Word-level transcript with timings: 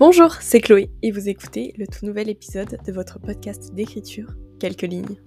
Bonjour, 0.00 0.32
c'est 0.40 0.62
Chloé 0.62 0.90
et 1.02 1.10
vous 1.10 1.28
écoutez 1.28 1.74
le 1.76 1.86
tout 1.86 2.06
nouvel 2.06 2.30
épisode 2.30 2.78
de 2.86 2.90
votre 2.90 3.20
podcast 3.20 3.74
d'écriture, 3.74 4.32
Quelques 4.58 4.80
lignes. 4.80 5.20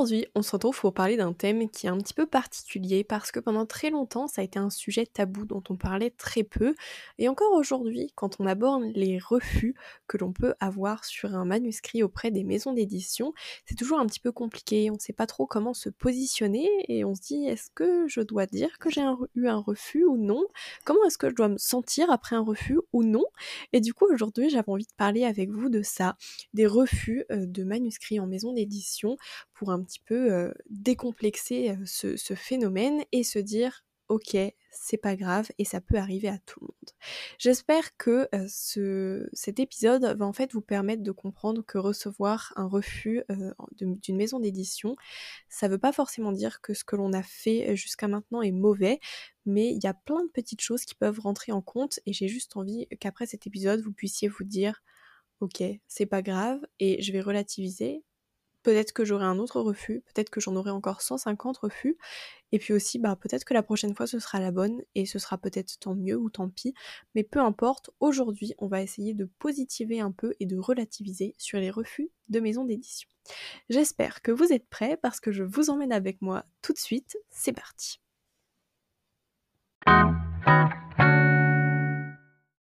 Aujourd'hui, 0.00 0.26
on 0.34 0.40
se 0.40 0.52
retrouve 0.52 0.80
pour 0.80 0.94
parler 0.94 1.18
d'un 1.18 1.34
thème 1.34 1.68
qui 1.68 1.86
est 1.86 1.90
un 1.90 1.98
petit 1.98 2.14
peu 2.14 2.24
particulier 2.24 3.04
parce 3.04 3.30
que 3.30 3.38
pendant 3.38 3.66
très 3.66 3.90
longtemps, 3.90 4.28
ça 4.28 4.40
a 4.40 4.44
été 4.44 4.58
un 4.58 4.70
sujet 4.70 5.04
tabou 5.04 5.44
dont 5.44 5.62
on 5.68 5.76
parlait 5.76 6.08
très 6.08 6.42
peu. 6.42 6.74
Et 7.18 7.28
encore 7.28 7.52
aujourd'hui, 7.52 8.10
quand 8.14 8.40
on 8.40 8.46
aborde 8.46 8.84
les 8.94 9.18
refus 9.18 9.74
que 10.06 10.16
l'on 10.16 10.32
peut 10.32 10.54
avoir 10.58 11.04
sur 11.04 11.34
un 11.34 11.44
manuscrit 11.44 12.02
auprès 12.02 12.30
des 12.30 12.44
maisons 12.44 12.72
d'édition, 12.72 13.34
c'est 13.66 13.74
toujours 13.74 13.98
un 13.98 14.06
petit 14.06 14.20
peu 14.20 14.32
compliqué. 14.32 14.90
On 14.90 14.94
ne 14.94 14.98
sait 14.98 15.12
pas 15.12 15.26
trop 15.26 15.44
comment 15.44 15.74
se 15.74 15.90
positionner 15.90 16.66
et 16.88 17.04
on 17.04 17.14
se 17.14 17.20
dit 17.20 17.44
est-ce 17.44 17.68
que 17.74 18.08
je 18.08 18.22
dois 18.22 18.46
dire 18.46 18.78
que 18.78 18.88
j'ai 18.88 19.04
eu 19.34 19.48
un 19.48 19.58
refus 19.58 20.06
ou 20.06 20.16
non? 20.16 20.42
Comment 20.86 21.04
est-ce 21.04 21.18
que 21.18 21.28
je 21.28 21.34
dois 21.34 21.48
me 21.48 21.58
sentir 21.58 22.10
après 22.10 22.36
un 22.36 22.42
refus 22.42 22.78
ou 22.94 23.04
non? 23.04 23.26
Et 23.74 23.82
du 23.82 23.92
coup, 23.92 24.06
aujourd'hui, 24.10 24.48
j'avais 24.48 24.70
envie 24.70 24.86
de 24.86 24.96
parler 24.96 25.26
avec 25.26 25.50
vous 25.50 25.68
de 25.68 25.82
ça, 25.82 26.16
des 26.54 26.66
refus 26.66 27.26
euh, 27.30 27.44
de 27.44 27.64
manuscrits 27.64 28.18
en 28.18 28.26
maison 28.26 28.54
d'édition 28.54 29.18
pour 29.60 29.72
un 29.72 29.82
petit 29.82 30.00
peu 30.00 30.54
décomplexer 30.70 31.76
ce, 31.84 32.16
phénomène 32.34 33.04
et 33.12 33.22
se 33.22 33.38
dire 33.38 33.84
ok, 34.08 34.34
c'est 34.70 34.96
pas 34.96 35.16
grave 35.16 35.50
et 35.58 35.66
ça 35.66 35.82
peut 35.82 35.98
arriver 35.98 36.28
à 36.28 36.38
tout 36.38 36.60
le 36.60 36.68
monde. 36.68 36.90
J'espère 37.36 37.94
que 37.98 38.26
ce, 38.48 39.28
cet 39.34 39.60
épisode 39.60 40.16
va 40.16 40.24
en 40.24 40.32
fait 40.32 40.54
vous 40.54 40.62
permettre 40.62 41.02
de 41.02 41.10
comprendre 41.10 41.62
que 41.62 41.76
recevoir 41.76 42.54
un 42.56 42.66
refus 42.68 43.22
d'une 43.76 44.16
maison 44.16 44.40
d'édition, 44.40 44.96
ça 45.50 45.68
veut 45.68 45.76
pas 45.76 45.92
forcément 45.92 46.32
dire 46.32 46.62
que 46.62 46.72
ce 46.72 46.82
que 46.82 46.96
l'on 46.96 47.12
a 47.12 47.22
fait 47.22 47.76
jusqu'à 47.76 48.08
maintenant 48.08 48.40
est 48.40 48.52
mauvais, 48.52 48.98
mais 49.44 49.74
il 49.74 49.84
y 49.84 49.88
a 49.88 49.92
plein 49.92 50.24
de 50.24 50.30
petites 50.30 50.62
choses 50.62 50.86
qui 50.86 50.94
peuvent 50.94 51.20
rentrer 51.20 51.52
en 51.52 51.60
compte 51.60 52.00
et 52.06 52.14
j'ai 52.14 52.28
juste 52.28 52.56
envie 52.56 52.86
qu'après 52.98 53.26
cet 53.26 53.46
épisode 53.46 53.82
vous 53.82 53.92
puissiez 53.92 54.28
vous 54.28 54.44
dire 54.44 54.82
ok, 55.40 55.62
c'est 55.86 56.06
pas 56.06 56.22
grave 56.22 56.60
et 56.78 57.02
je 57.02 57.12
vais 57.12 57.20
relativiser 57.20 58.04
peut-être 58.62 58.92
que 58.92 59.04
j'aurai 59.04 59.24
un 59.24 59.38
autre 59.38 59.60
refus, 59.60 60.02
peut-être 60.06 60.30
que 60.30 60.40
j'en 60.40 60.56
aurai 60.56 60.70
encore 60.70 61.02
150 61.02 61.58
refus, 61.58 61.96
et 62.52 62.58
puis 62.58 62.72
aussi, 62.72 62.98
bah, 62.98 63.16
peut-être 63.16 63.44
que 63.44 63.54
la 63.54 63.62
prochaine 63.62 63.94
fois 63.94 64.06
ce 64.06 64.18
sera 64.18 64.40
la 64.40 64.50
bonne, 64.50 64.82
et 64.94 65.06
ce 65.06 65.18
sera 65.18 65.38
peut-être 65.38 65.78
tant 65.78 65.94
mieux 65.94 66.16
ou 66.16 66.30
tant 66.30 66.48
pis, 66.48 66.74
mais 67.14 67.24
peu 67.24 67.40
importe, 67.40 67.90
aujourd'hui 68.00 68.54
on 68.58 68.66
va 68.66 68.82
essayer 68.82 69.14
de 69.14 69.24
positiver 69.38 70.00
un 70.00 70.12
peu 70.12 70.34
et 70.40 70.46
de 70.46 70.58
relativiser 70.58 71.34
sur 71.38 71.58
les 71.58 71.70
refus 71.70 72.10
de 72.28 72.40
maisons 72.40 72.64
d'édition. 72.64 73.08
J'espère 73.68 74.22
que 74.22 74.32
vous 74.32 74.52
êtes 74.52 74.68
prêts 74.68 74.96
parce 74.96 75.20
que 75.20 75.32
je 75.32 75.44
vous 75.44 75.70
emmène 75.70 75.92
avec 75.92 76.20
moi 76.22 76.44
tout 76.62 76.72
de 76.72 76.78
suite, 76.78 77.16
c'est 77.30 77.52
parti. 77.52 78.00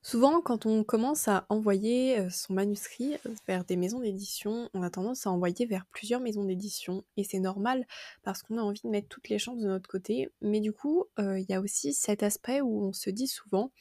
Souvent, 0.10 0.40
quand 0.40 0.66
on 0.66 0.86
commence 0.86 1.28
à 1.28 1.46
envoyer 1.50 2.18
euh, 2.18 2.30
son 2.30 2.54
manuscrit 2.54 3.16
euh, 3.26 3.34
vers 3.46 3.66
des 3.66 3.76
maisons 3.76 4.00
d'édition, 4.00 4.70
on 4.74 4.82
a 4.82 4.90
tendance 4.90 5.28
à 5.28 5.32
envoyer 5.32 5.66
vers 5.66 5.86
plusieurs 5.88 6.22
maisons 6.22 6.46
d'édition. 6.46 7.04
Et 7.18 7.26
c'est 7.26 7.40
normal 7.40 7.86
parce 8.24 8.42
qu'on 8.42 8.58
a 8.58 8.62
envie 8.62 8.80
de 8.82 8.88
mettre 8.90 9.10
toutes 9.10 9.28
les 9.28 9.38
chances 9.38 9.60
de 9.60 9.68
notre 9.68 9.90
côté. 9.90 10.30
Mais 10.40 10.62
du 10.62 10.72
coup, 10.72 11.04
euh, 11.20 11.38
il 11.38 11.46
y 11.50 11.54
a 11.54 11.60
aussi 11.60 11.94
cet 11.94 12.24
aspect 12.24 12.62
où 12.62 12.86
on 12.86 12.94
se 12.94 13.10
dit 13.10 13.28
souvent, 13.28 13.74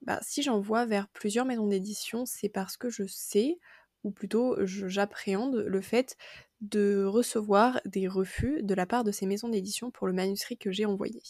bah, 0.00 0.20
si 0.22 0.40
j'envoie 0.42 0.86
vers 0.86 1.06
plusieurs 1.08 1.44
maisons 1.44 1.66
d'édition, 1.66 2.24
c'est 2.24 2.48
parce 2.48 2.78
que 2.78 2.88
je 2.88 3.04
sais, 3.06 3.58
ou 4.06 4.12
plutôt 4.12 4.56
j'appréhende 4.64 5.56
le 5.56 5.80
fait 5.80 6.16
de 6.60 7.04
recevoir 7.04 7.80
des 7.84 8.06
refus 8.06 8.62
de 8.62 8.72
la 8.72 8.86
part 8.86 9.02
de 9.02 9.10
ces 9.10 9.26
maisons 9.26 9.48
d'édition 9.48 9.90
pour 9.90 10.06
le 10.06 10.12
manuscrit 10.12 10.56
que 10.56 10.70
j'ai 10.70 10.86
envoyé. 10.86 11.20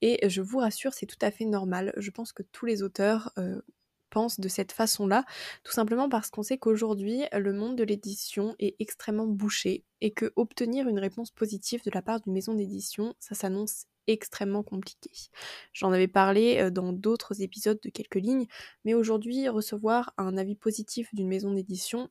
Et 0.00 0.26
je 0.28 0.40
vous 0.40 0.58
rassure, 0.58 0.94
c'est 0.94 1.06
tout 1.06 1.18
à 1.20 1.32
fait 1.32 1.44
normal. 1.44 1.92
Je 1.96 2.10
pense 2.10 2.32
que 2.32 2.44
tous 2.44 2.66
les 2.66 2.82
auteurs 2.84 3.32
euh, 3.36 3.60
pensent 4.10 4.38
de 4.38 4.48
cette 4.48 4.70
façon-là, 4.70 5.24
tout 5.64 5.72
simplement 5.72 6.08
parce 6.08 6.30
qu'on 6.30 6.44
sait 6.44 6.56
qu'aujourd'hui, 6.56 7.24
le 7.32 7.52
monde 7.52 7.76
de 7.76 7.82
l'édition 7.82 8.54
est 8.60 8.76
extrêmement 8.78 9.26
bouché 9.26 9.84
et 10.00 10.12
que 10.12 10.32
obtenir 10.36 10.88
une 10.88 11.00
réponse 11.00 11.32
positive 11.32 11.82
de 11.84 11.90
la 11.92 12.00
part 12.00 12.20
d'une 12.20 12.32
maison 12.32 12.54
d'édition, 12.54 13.14
ça 13.18 13.34
s'annonce 13.34 13.86
extrêmement 14.06 14.62
compliqué. 14.62 15.10
J'en 15.72 15.92
avais 15.92 16.08
parlé 16.08 16.58
euh, 16.58 16.70
dans 16.70 16.92
d'autres 16.92 17.42
épisodes 17.42 17.78
de 17.82 17.90
quelques 17.90 18.16
lignes, 18.16 18.46
mais 18.84 18.94
aujourd'hui, 18.94 19.48
recevoir 19.48 20.12
un 20.18 20.36
avis 20.36 20.54
positif 20.54 21.14
d'une 21.14 21.28
maison 21.28 21.52
d'édition, 21.52 22.10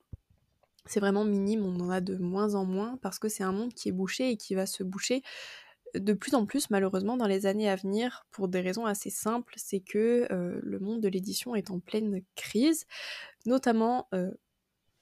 c'est 0.85 0.99
vraiment 0.99 1.23
minime, 1.23 1.65
on 1.65 1.79
en 1.79 1.89
a 1.89 2.01
de 2.01 2.17
moins 2.17 2.55
en 2.55 2.65
moins 2.65 2.97
parce 3.01 3.17
que 3.17 3.29
c'est 3.29 3.43
un 3.43 3.53
monde 3.53 3.73
qui 3.73 3.89
est 3.89 3.93
bouché 3.93 4.31
et 4.31 4.37
qui 4.37 4.53
va 4.53 4.65
se 4.65 4.83
boucher 4.83 5.23
de 5.95 6.13
plus 6.13 6.33
en 6.33 6.45
plus 6.45 6.69
malheureusement 6.69 7.17
dans 7.17 7.27
les 7.27 7.45
années 7.45 7.69
à 7.69 7.75
venir 7.75 8.25
pour 8.31 8.47
des 8.47 8.61
raisons 8.61 8.85
assez 8.85 9.09
simples, 9.09 9.53
c'est 9.57 9.79
que 9.79 10.27
euh, 10.31 10.59
le 10.61 10.79
monde 10.79 11.01
de 11.01 11.07
l'édition 11.07 11.55
est 11.55 11.69
en 11.69 11.79
pleine 11.79 12.21
crise, 12.35 12.85
notamment 13.45 14.07
euh, 14.13 14.31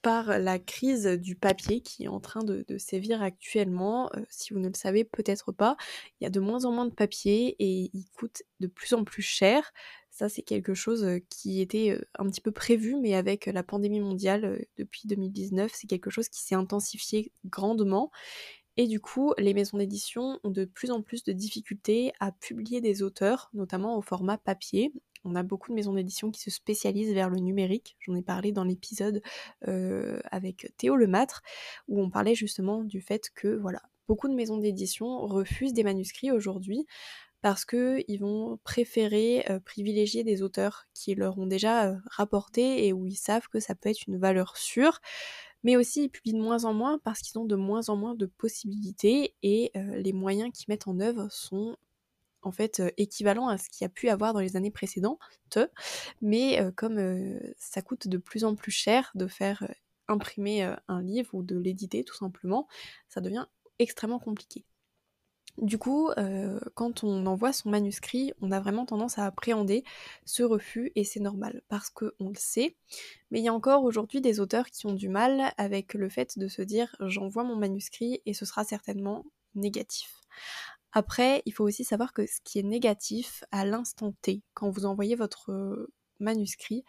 par 0.02 0.40
la 0.40 0.60
crise 0.60 1.06
du 1.06 1.36
papier 1.36 1.82
qui 1.82 2.06
est 2.06 2.08
en 2.08 2.20
train 2.20 2.44
de, 2.44 2.66
sévir 2.78 3.22
actuellement. 3.22 4.10
Euh, 4.16 4.22
si 4.30 4.54
vous 4.54 4.60
ne 4.60 4.68
le 4.68 4.74
savez 4.74 5.04
peut-être 5.04 5.52
pas, 5.52 5.78
il 6.20 6.24
y 6.24 6.28
a 6.28 6.30
de 6.30 6.40
moins 6.40 6.66
en 6.66 6.72
moins 6.72 6.86
de 6.86 6.94
papier 6.94 7.56
et 7.60 7.90
il 7.94 8.06
coûte 8.18 8.44
de 8.60 8.68
plus 8.68 8.94
en 8.94 9.04
plus 9.04 9.22
cher. 9.22 9.72
Ça, 10.10 10.28
c'est 10.28 10.42
quelque 10.42 10.74
chose 10.74 11.06
qui 11.30 11.62
était 11.62 11.98
un 12.20 12.26
petit 12.26 12.42
peu 12.42 12.52
prévu, 12.52 12.96
mais 12.98 13.16
avec 13.16 13.46
la 13.46 13.64
pandémie 13.64 14.02
mondiale 14.02 14.66
depuis 14.78 15.08
2019, 15.08 15.72
c'est 15.74 15.88
quelque 15.88 16.10
chose 16.10 16.28
qui 16.28 16.42
s'est 16.42 16.56
intensifié 16.56 17.32
grandement. 17.46 18.12
Et 18.78 18.88
du 18.88 19.00
coup, 19.00 19.34
les 19.38 19.54
maisons 19.54 19.78
d'édition 19.78 20.40
ont 20.44 20.50
de 20.50 20.66
plus 20.66 20.92
en 20.92 21.02
plus 21.02 21.24
de 21.24 21.34
difficultés 21.34 22.14
à 22.20 22.32
publier 22.32 22.82
des 22.82 23.04
auteurs, 23.04 23.50
notamment 23.54 23.98
au 23.98 24.02
format 24.02 24.38
papier. 24.38 24.94
On 25.24 25.36
a 25.36 25.44
beaucoup 25.44 25.70
de 25.70 25.76
maisons 25.76 25.94
d'édition 25.94 26.32
qui 26.32 26.42
se 26.42 26.50
spécialisent 26.50 27.14
vers 27.14 27.30
le 27.30 27.40
numérique. 27.40 27.96
J'en 28.00 28.16
ai 28.16 28.22
parlé 28.22 28.52
dans 28.52 28.64
l'épisode 28.64 29.22
avec 29.62 30.74
Théo 30.78 30.96
Lemâtre, 30.96 31.42
où 31.88 32.02
on 32.02 32.10
parlait 32.10 32.36
justement 32.36 32.84
du 32.84 33.02
fait 33.02 33.30
que 33.36 33.48
voilà, 33.48 33.82
beaucoup 34.08 34.28
de 34.28 34.34
maisons 34.34 34.58
d'édition 34.58 35.20
refusent 35.28 35.74
des 35.74 35.84
manuscrits 35.84 36.32
aujourd'hui 36.32 36.86
parce 37.42 37.66
qu'ils 37.66 38.20
vont 38.20 38.60
préférer 38.64 39.46
privilégier 39.66 40.24
des 40.24 40.44
auteurs 40.44 40.86
qui 40.94 41.16
leur 41.16 41.38
ont 41.40 41.48
déjà 41.48 41.96
rapporté 42.06 42.86
et 42.88 42.94
où 42.94 43.06
ils 43.06 43.16
savent 43.16 43.48
que 43.48 43.60
ça 43.60 43.74
peut 43.74 43.90
être 43.90 44.08
une 44.08 44.18
valeur 44.18 44.58
sûre. 44.58 45.00
Mais 45.64 45.76
aussi, 45.76 46.06
ils 46.06 46.10
publient 46.10 46.34
de 46.34 46.42
moins 46.42 46.66
en 46.66 46.74
moins 46.74 47.00
parce 47.04 47.20
qu'ils 47.22 47.40
ont 47.40 47.46
de 47.46 47.56
moins 47.56 47.90
en 47.90 47.96
moins 47.96 48.16
de 48.16 48.26
possibilités 48.26 49.36
et 49.44 49.72
les 49.76 50.14
moyens 50.14 50.52
qu'ils 50.52 50.66
mettent 50.70 50.88
en 50.88 51.00
œuvre 51.00 51.28
sont 51.32 51.78
en 52.42 52.52
fait 52.52 52.82
équivalents 52.98 53.48
à 53.48 53.58
ce 53.58 53.70
qu'il 53.70 53.84
y 53.84 53.86
a 53.86 53.90
pu 53.90 54.10
avoir 54.10 54.34
dans 54.34 54.40
les 54.40 54.56
années 54.56 54.72
précédentes. 54.72 55.20
Mais 56.22 56.60
comme 56.76 57.40
ça 57.58 57.82
coûte 57.82 58.08
de 58.08 58.18
plus 58.18 58.44
en 58.44 58.56
plus 58.56 58.72
cher 58.72 59.12
de 59.16 59.28
faire 59.28 59.74
imprimer 60.08 60.74
un 60.88 61.02
livre 61.02 61.34
ou 61.34 61.44
de 61.44 61.58
l'éditer 61.58 62.04
tout 62.04 62.16
simplement, 62.16 62.68
ça 63.10 63.22
devient 63.22 63.48
extrêmement 63.80 64.20
compliqué. 64.20 64.66
Du 65.58 65.78
coup, 65.78 66.10
quand 66.76 67.04
on 67.04 67.26
envoie 67.26 67.52
son 67.52 67.70
manuscrit, 67.70 68.34
on 68.42 68.52
a 68.52 68.60
vraiment 68.62 68.86
tendance 68.86 69.20
à 69.20 69.26
appréhender 69.26 69.84
ce 70.26 70.44
refus 70.44 70.94
et 70.96 71.04
c'est 71.04 71.20
normal 71.20 71.62
parce 71.68 71.90
qu'on 71.90 72.30
le 72.30 72.36
sait. 72.36 72.78
Mais 73.30 73.40
il 73.40 73.44
y 73.44 73.50
a 73.50 73.54
encore 73.54 73.84
aujourd'hui 73.84 74.22
des 74.22 74.40
auteurs 74.40 74.68
qui 74.68 74.86
ont 74.86 74.94
du 74.94 75.10
mal 75.10 75.54
avec 75.58 75.94
le 75.94 76.08
fait 76.10 76.40
de 76.40 76.48
se 76.48 76.62
dire 76.62 76.96
j'envoie 77.02 77.44
mon 77.44 77.58
manuscrit 77.58 78.22
et 78.26 78.34
ce 78.34 78.46
sera 78.46 78.64
certainement 78.64 79.26
négatif. 79.54 80.22
Après, 80.94 81.42
il 81.46 81.54
faut 81.54 81.64
aussi 81.66 81.84
savoir 81.84 82.14
que 82.14 82.26
ce 82.26 82.40
qui 82.44 82.60
est 82.60 82.64
négatif 82.64 83.44
à 83.52 83.66
l'instant 83.66 84.14
T, 84.22 84.44
quand 84.54 84.70
vous 84.70 84.86
envoyez 84.86 85.16
votre 85.16 85.88
manuscrit, 86.20 86.84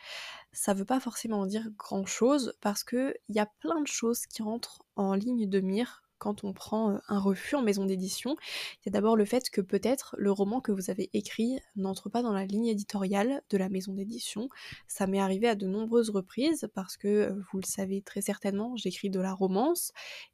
ça 0.53 0.75
veut 0.75 0.85
pas 0.85 1.01
forcément 1.01 1.47
dire 1.47 1.69
grand 1.79 2.07
chose 2.07 2.55
parce 2.61 2.85
qu'il 2.85 3.15
y 3.31 3.39
a 3.41 3.47
plein 3.61 3.81
de 3.81 3.87
choses 3.89 4.27
qui 4.27 4.43
rentrent 4.43 4.83
en 4.97 5.15
ligne 5.15 5.49
de 5.49 5.60
mire 5.60 6.02
quand 6.22 6.45
on 6.45 6.53
prend 6.53 7.01
un 7.09 7.19
refus 7.19 7.57
en 7.57 7.63
maison 7.63 7.84
d'édition, 7.84 8.36
il 8.80 8.86
y 8.86 8.89
a 8.91 8.92
d'abord 8.92 9.16
le 9.16 9.24
fait 9.24 9.51
que 9.51 9.60
peut-être 9.60 10.15
le 10.19 10.30
roman 10.30 10.60
que 10.60 10.71
vous 10.71 10.89
avez 10.89 11.10
écrit 11.15 11.59
n'entre 11.74 12.09
pas 12.10 12.22
dans 12.22 12.33
la 12.33 12.47
ligne 12.47 12.66
éditoriale 12.66 13.42
de 13.51 13.59
la 13.59 13.69
maison 13.69 13.92
d'édition. 13.92 14.48
Ça 14.86 15.09
m'est 15.09 15.19
arrivé 15.19 15.48
à 15.48 15.57
de 15.57 15.66
nombreuses 15.66 16.10
reprises 16.10 16.69
parce 16.77 16.97
que 16.97 17.34
vous 17.51 17.59
le 17.59 17.66
savez 17.66 18.03
très 18.03 18.21
certainement, 18.21 18.77
j'écris 18.77 19.10
de 19.10 19.19
la 19.19 19.33
romance 19.33 19.91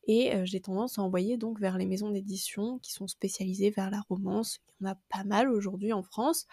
et 0.07 0.31
j'ai 0.45 0.61
tendance 0.61 0.99
à 0.99 1.03
envoyer 1.03 1.39
donc 1.39 1.59
vers 1.59 1.79
les 1.79 1.87
maisons 1.87 2.11
d'édition 2.11 2.79
qui 2.81 2.93
sont 2.93 3.09
spécialisées 3.09 3.71
vers 3.71 3.91
la 3.91 4.03
romance. 4.11 4.61
Il 4.81 4.85
y 4.85 4.89
en 4.91 4.93
a 4.93 4.99
pas 5.09 5.25
mal 5.25 5.49
aujourd'hui 5.49 5.95
en 5.95 6.03
France 6.03 6.47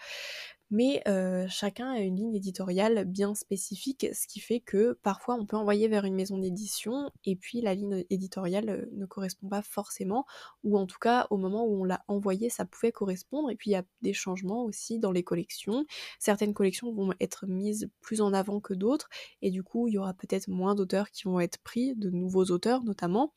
mais 0.70 1.02
chacun 1.48 1.90
a 1.90 2.00
une 2.00 2.16
ligne 2.16 2.34
éditoriale 2.34 3.04
bien 3.04 3.34
spécifique, 3.34 4.06
ce 4.12 4.26
qui 4.26 4.40
fait 4.40 4.60
que 4.60 4.98
parfois 5.02 5.36
on 5.36 5.46
peut 5.46 5.56
envoyer 5.56 5.88
vers 5.88 6.04
une 6.04 6.14
maison 6.14 6.38
d'édition 6.38 7.10
et 7.24 7.36
puis 7.36 7.60
la 7.60 7.74
ligne 7.74 8.04
éditoriale 8.10 8.88
ne 8.92 9.06
correspond 9.06 9.48
pas 9.48 9.62
forcément, 9.62 10.26
ou 10.64 10.76
en 10.78 10.86
tout 10.86 10.98
cas 11.00 11.26
au 11.30 11.36
moment 11.36 11.64
où 11.64 11.82
on 11.82 11.84
l'a 11.84 12.04
envoyé 12.08 12.50
ça 12.50 12.64
pouvait 12.64 12.92
correspondre, 12.92 13.50
et 13.50 13.56
puis 13.56 13.70
il 13.70 13.74
y 13.74 13.76
a 13.76 13.84
des 14.02 14.12
changements 14.12 14.64
aussi 14.64 14.98
dans 14.98 15.12
les 15.12 15.22
collections. 15.22 15.84
Certaines 16.18 16.54
collections 16.54 16.92
vont 16.92 17.12
être 17.20 17.46
mises 17.46 17.88
plus 18.00 18.20
en 18.20 18.32
avant 18.32 18.60
que 18.60 18.74
d'autres, 18.74 19.08
et 19.42 19.50
du 19.50 19.62
coup 19.62 19.88
il 19.88 19.94
y 19.94 19.98
aura 19.98 20.14
peut-être 20.14 20.48
moins 20.48 20.74
d'auteurs 20.74 21.10
qui 21.10 21.24
vont 21.24 21.40
être 21.40 21.58
pris, 21.58 21.94
de 21.94 22.10
nouveaux 22.10 22.46
auteurs 22.46 22.82
notamment. 22.84 23.32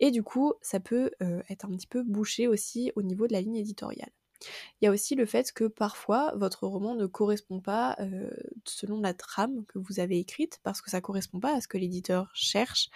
Et 0.00 0.10
du 0.10 0.22
coup, 0.22 0.54
ça 0.62 0.80
peut 0.80 1.10
être 1.50 1.66
un 1.66 1.70
petit 1.76 1.86
peu 1.86 2.02
bouché 2.02 2.48
aussi 2.48 2.90
au 2.96 3.02
niveau 3.02 3.26
de 3.26 3.34
la 3.34 3.42
ligne 3.42 3.56
éditoriale. 3.56 4.10
Il 4.80 4.84
y 4.84 4.88
a 4.88 4.90
aussi 4.90 5.14
le 5.14 5.26
fait 5.26 5.52
que 5.52 5.64
parfois 5.64 6.32
votre 6.36 6.66
roman 6.66 6.94
ne 6.94 7.06
correspond 7.06 7.60
pas 7.60 7.96
selon 8.64 9.00
la 9.00 9.14
trame 9.14 9.64
que 9.66 9.78
vous 9.78 10.00
avez 10.00 10.18
écrite 10.18 10.60
parce 10.62 10.80
que 10.80 10.90
ça 10.90 11.00
correspond 11.00 11.40
pas 11.40 11.54
à 11.54 11.60
ce 11.60 11.68
que 11.68 11.78
l'éditeur 11.78 12.30
cherche 12.34 12.88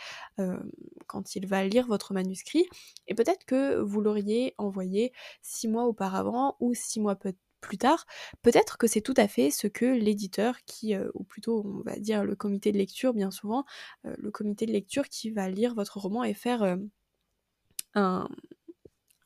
quand 1.06 1.37
il 1.37 1.46
va 1.46 1.64
lire 1.64 1.87
votre 1.87 2.14
manuscrit. 2.14 2.67
Et 3.06 3.14
peut-être 3.14 3.44
que 3.44 3.81
vous 3.81 4.00
l'auriez 4.00 4.55
envoyé 4.58 5.12
six 5.43 5.69
mois 5.69 5.85
auparavant 5.85 6.56
ou 6.61 6.75
six 6.75 7.00
mois 7.00 7.17
plus 7.61 7.79
tard, 7.79 8.06
peut-être 8.43 8.76
que 8.76 8.87
c'est 8.87 9.00
tout 9.00 9.14
à 9.17 9.26
fait 9.29 9.50
ce 9.50 9.67
que 9.67 9.87
l'éditeur 9.87 10.56
qui, 10.67 10.94
ou 11.14 11.25
plutôt 11.25 11.62
on 11.64 11.82
va 11.82 11.99
dire 11.99 12.25
le 12.25 12.37
comité 12.37 12.73
de 12.73 12.79
lecture 12.79 13.14
bien 13.14 13.31
souvent, 13.31 13.64
le 14.02 14.31
comité 14.31 14.67
de 14.67 14.73
lecture 14.73 15.08
qui 15.08 15.31
va 15.31 15.49
lire 15.49 15.75
votre 15.75 15.99
roman 15.99 16.25
et 16.25 16.35
faire 16.35 16.79
un, 17.94 18.29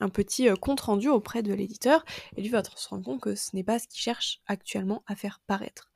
un 0.00 0.08
petit 0.08 0.48
compte 0.60 0.80
rendu 0.80 1.08
auprès 1.08 1.42
de 1.42 1.52
l'éditeur 1.52 2.04
et 2.36 2.42
lui 2.42 2.48
va 2.48 2.62
se 2.62 2.88
rendre 2.88 3.04
compte 3.04 3.20
que 3.20 3.34
ce 3.34 3.54
n'est 3.54 3.64
pas 3.64 3.78
ce 3.78 3.88
qu'il 3.88 4.00
cherche 4.00 4.40
actuellement 4.46 5.02
à 5.06 5.16
faire 5.16 5.40
paraître. 5.46 5.90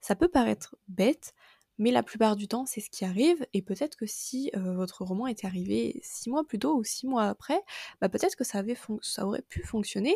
Ça 0.00 0.14
peut 0.14 0.28
paraître 0.28 0.76
bête, 0.88 1.34
mais 1.78 1.90
la 1.90 2.02
plupart 2.02 2.36
du 2.36 2.48
temps 2.48 2.66
c'est 2.66 2.80
ce 2.80 2.90
qui 2.90 3.04
arrive 3.04 3.46
et 3.52 3.62
peut-être 3.62 3.96
que 3.96 4.06
si 4.06 4.50
votre 4.54 5.04
roman 5.04 5.26
était 5.26 5.46
arrivé 5.46 6.00
six 6.02 6.30
mois 6.30 6.44
plus 6.46 6.58
tôt 6.58 6.76
ou 6.76 6.84
six 6.84 7.06
mois 7.06 7.24
après, 7.24 7.60
bah 8.00 8.08
peut-être 8.08 8.36
que 8.36 8.44
ça, 8.44 8.58
avait 8.58 8.76
ça 9.02 9.26
aurait 9.26 9.42
pu 9.42 9.62
fonctionner. 9.62 10.14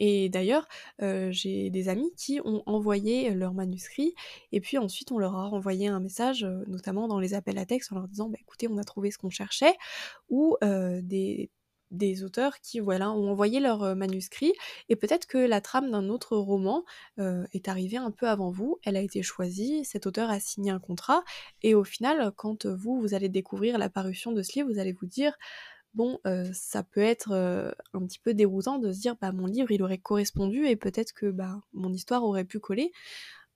Et 0.00 0.28
d'ailleurs, 0.28 0.66
j'ai 0.98 1.70
des 1.70 1.88
amis 1.88 2.12
qui 2.16 2.40
ont 2.44 2.62
envoyé 2.66 3.30
leur 3.30 3.54
manuscrit 3.54 4.14
et 4.50 4.60
puis 4.60 4.78
ensuite 4.78 5.12
on 5.12 5.18
leur 5.18 5.36
a 5.36 5.46
renvoyé 5.46 5.86
un 5.86 6.00
message, 6.00 6.44
notamment 6.66 7.06
dans 7.06 7.20
les 7.20 7.34
appels 7.34 7.58
à 7.58 7.66
texte, 7.66 7.92
en 7.92 7.96
leur 7.96 8.08
disant 8.08 8.28
bah, 8.28 8.38
écoutez, 8.40 8.66
on 8.68 8.78
a 8.78 8.84
trouvé 8.84 9.12
ce 9.12 9.18
qu'on 9.18 9.30
cherchait, 9.30 9.76
ou 10.28 10.56
des 10.62 11.50
des 11.90 12.24
auteurs 12.24 12.60
qui 12.60 12.80
voilà 12.80 13.10
ont 13.12 13.30
envoyé 13.30 13.60
leur 13.60 13.94
manuscrit 13.96 14.52
et 14.88 14.96
peut-être 14.96 15.26
que 15.26 15.38
la 15.38 15.60
trame 15.60 15.90
d'un 15.90 16.08
autre 16.08 16.36
roman 16.36 16.84
est 17.18 17.68
arrivée 17.68 17.96
un 17.96 18.10
peu 18.10 18.28
avant 18.28 18.50
vous, 18.50 18.78
elle 18.84 18.96
a 18.96 19.00
été 19.00 19.22
choisie, 19.22 19.84
cet 19.84 20.06
auteur 20.06 20.30
a 20.30 20.40
signé 20.40 20.70
un 20.70 20.80
contrat 20.80 21.22
et 21.62 21.74
au 21.74 21.84
final 21.84 22.32
quand 22.36 22.66
vous 22.66 23.00
vous 23.00 23.14
allez 23.14 23.28
découvrir 23.28 23.78
la 23.78 23.88
parution 23.88 24.32
de 24.32 24.42
ce 24.42 24.52
livre, 24.54 24.70
vous 24.70 24.78
allez 24.78 24.92
vous 24.92 25.06
dire 25.06 25.36
bon 25.94 26.20
ça 26.52 26.82
peut 26.82 27.00
être 27.00 27.32
un 27.94 28.06
petit 28.06 28.18
peu 28.18 28.34
déroutant 28.34 28.78
de 28.78 28.92
se 28.92 29.00
dire 29.00 29.16
bah 29.20 29.32
mon 29.32 29.46
livre 29.46 29.70
il 29.70 29.82
aurait 29.82 29.98
correspondu 29.98 30.66
et 30.66 30.76
peut-être 30.76 31.12
que 31.12 31.30
bah 31.30 31.60
mon 31.72 31.92
histoire 31.92 32.24
aurait 32.24 32.44
pu 32.44 32.60
coller. 32.60 32.92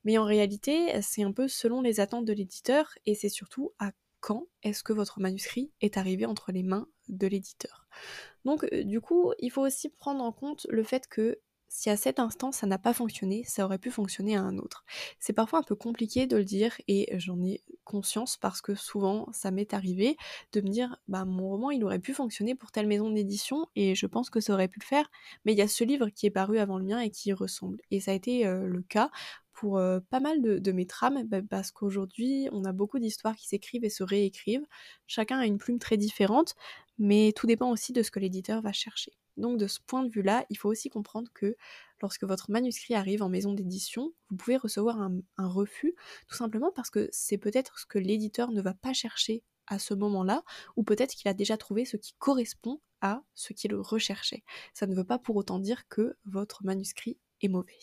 Mais 0.04 0.18
en 0.18 0.24
réalité 0.24 1.00
c'est 1.02 1.22
un 1.22 1.32
peu 1.32 1.48
selon 1.48 1.82
les 1.82 2.00
attentes 2.00 2.24
de 2.24 2.32
l'éditeur 2.32 2.94
et 3.06 3.14
c'est 3.14 3.28
surtout 3.28 3.72
à 3.78 3.92
quand 4.20 4.46
est-ce 4.62 4.82
que 4.82 4.92
votre 4.92 5.20
manuscrit 5.20 5.72
est 5.80 5.96
arrivé 5.96 6.26
entre 6.26 6.52
les 6.52 6.62
mains 6.62 6.86
de 7.10 7.26
l'éditeur. 7.26 7.86
Donc 8.44 8.64
euh, 8.72 8.84
du 8.84 9.00
coup, 9.00 9.32
il 9.38 9.50
faut 9.50 9.62
aussi 9.62 9.88
prendre 9.88 10.22
en 10.22 10.32
compte 10.32 10.66
le 10.70 10.82
fait 10.82 11.06
que 11.08 11.38
si 11.72 11.88
à 11.88 11.96
cet 11.96 12.18
instant 12.18 12.50
ça 12.50 12.66
n'a 12.66 12.78
pas 12.78 12.92
fonctionné, 12.92 13.44
ça 13.46 13.64
aurait 13.64 13.78
pu 13.78 13.90
fonctionner 13.90 14.36
à 14.36 14.42
un 14.42 14.58
autre. 14.58 14.84
C'est 15.20 15.32
parfois 15.32 15.60
un 15.60 15.62
peu 15.62 15.76
compliqué 15.76 16.26
de 16.26 16.36
le 16.36 16.44
dire 16.44 16.74
et 16.88 17.08
j'en 17.18 17.40
ai 17.44 17.62
conscience 17.84 18.36
parce 18.36 18.60
que 18.60 18.74
souvent 18.74 19.28
ça 19.32 19.52
m'est 19.52 19.72
arrivé 19.72 20.16
de 20.52 20.60
me 20.60 20.68
dire 20.68 20.96
bah 21.06 21.24
mon 21.24 21.48
roman 21.48 21.70
il 21.70 21.84
aurait 21.84 22.00
pu 22.00 22.12
fonctionner 22.12 22.56
pour 22.56 22.72
telle 22.72 22.88
maison 22.88 23.10
d'édition 23.10 23.66
et 23.76 23.94
je 23.94 24.06
pense 24.06 24.30
que 24.30 24.40
ça 24.40 24.52
aurait 24.52 24.68
pu 24.68 24.80
le 24.80 24.84
faire, 24.84 25.08
mais 25.44 25.52
il 25.52 25.58
y 25.58 25.62
a 25.62 25.68
ce 25.68 25.84
livre 25.84 26.08
qui 26.08 26.26
est 26.26 26.30
paru 26.30 26.58
avant 26.58 26.76
le 26.76 26.84
mien 26.84 26.98
et 26.98 27.10
qui 27.10 27.32
ressemble. 27.32 27.80
Et 27.92 28.00
ça 28.00 28.10
a 28.10 28.14
été 28.14 28.46
euh, 28.46 28.66
le 28.66 28.82
cas 28.82 29.10
pour 29.52 29.78
pas 30.08 30.20
mal 30.20 30.40
de, 30.40 30.72
mes 30.72 30.86
trames, 30.86 31.22
bah, 31.24 31.42
parce 31.42 31.70
qu'aujourd'hui, 31.70 32.48
on 32.50 32.64
a 32.64 32.72
beaucoup 32.72 32.98
d'histoires 32.98 33.36
qui 33.36 33.46
s'écrivent 33.46 33.84
et 33.84 33.90
se 33.90 34.02
réécrivent. 34.02 34.64
Chacun 35.06 35.38
a 35.38 35.44
une 35.44 35.58
plume 35.58 35.78
très 35.78 35.98
différente, 35.98 36.54
mais 37.00 37.32
tout 37.34 37.46
dépend 37.46 37.70
aussi 37.70 37.92
de 37.92 38.02
ce 38.02 38.10
que 38.10 38.20
l'éditeur 38.20 38.60
va 38.60 38.72
chercher. 38.72 39.12
Donc 39.38 39.58
de 39.58 39.66
ce 39.66 39.80
point 39.80 40.04
de 40.04 40.10
vue-là, 40.10 40.44
il 40.50 40.58
faut 40.58 40.68
aussi 40.68 40.90
comprendre 40.90 41.30
que 41.32 41.56
lorsque 42.02 42.24
votre 42.24 42.50
manuscrit 42.50 42.94
arrive 42.94 43.22
en 43.22 43.30
maison 43.30 43.54
d'édition, 43.54 44.12
vous 44.28 44.36
pouvez 44.36 44.58
recevoir 44.58 45.00
un, 45.00 45.22
refus, 45.38 45.94
tout 46.28 46.36
simplement 46.36 46.70
parce 46.70 46.90
que 46.90 47.08
c'est 47.10 47.38
peut-être 47.38 47.78
ce 47.78 47.86
que 47.86 47.98
l'éditeur 47.98 48.52
ne 48.52 48.60
va 48.60 48.74
pas 48.74 48.92
chercher 48.92 49.42
à 49.66 49.78
ce 49.78 49.94
moment-là, 49.94 50.42
ou 50.76 50.82
peut-être 50.82 51.14
qu'il 51.14 51.28
a 51.30 51.34
déjà 51.34 51.56
trouvé 51.56 51.84
ce 51.84 51.96
qui 51.96 52.12
correspond 52.18 52.80
à 53.00 53.22
ce 53.34 53.54
qu'il 53.54 53.74
recherchait. 53.74 54.42
Ça 54.74 54.86
ne 54.86 54.94
veut 54.94 55.04
pas 55.04 55.18
pour 55.18 55.36
autant 55.36 55.58
dire 55.58 55.88
que 55.88 56.16
votre 56.26 56.64
manuscrit 56.64 57.18
est 57.40 57.48
mauvais. 57.48 57.78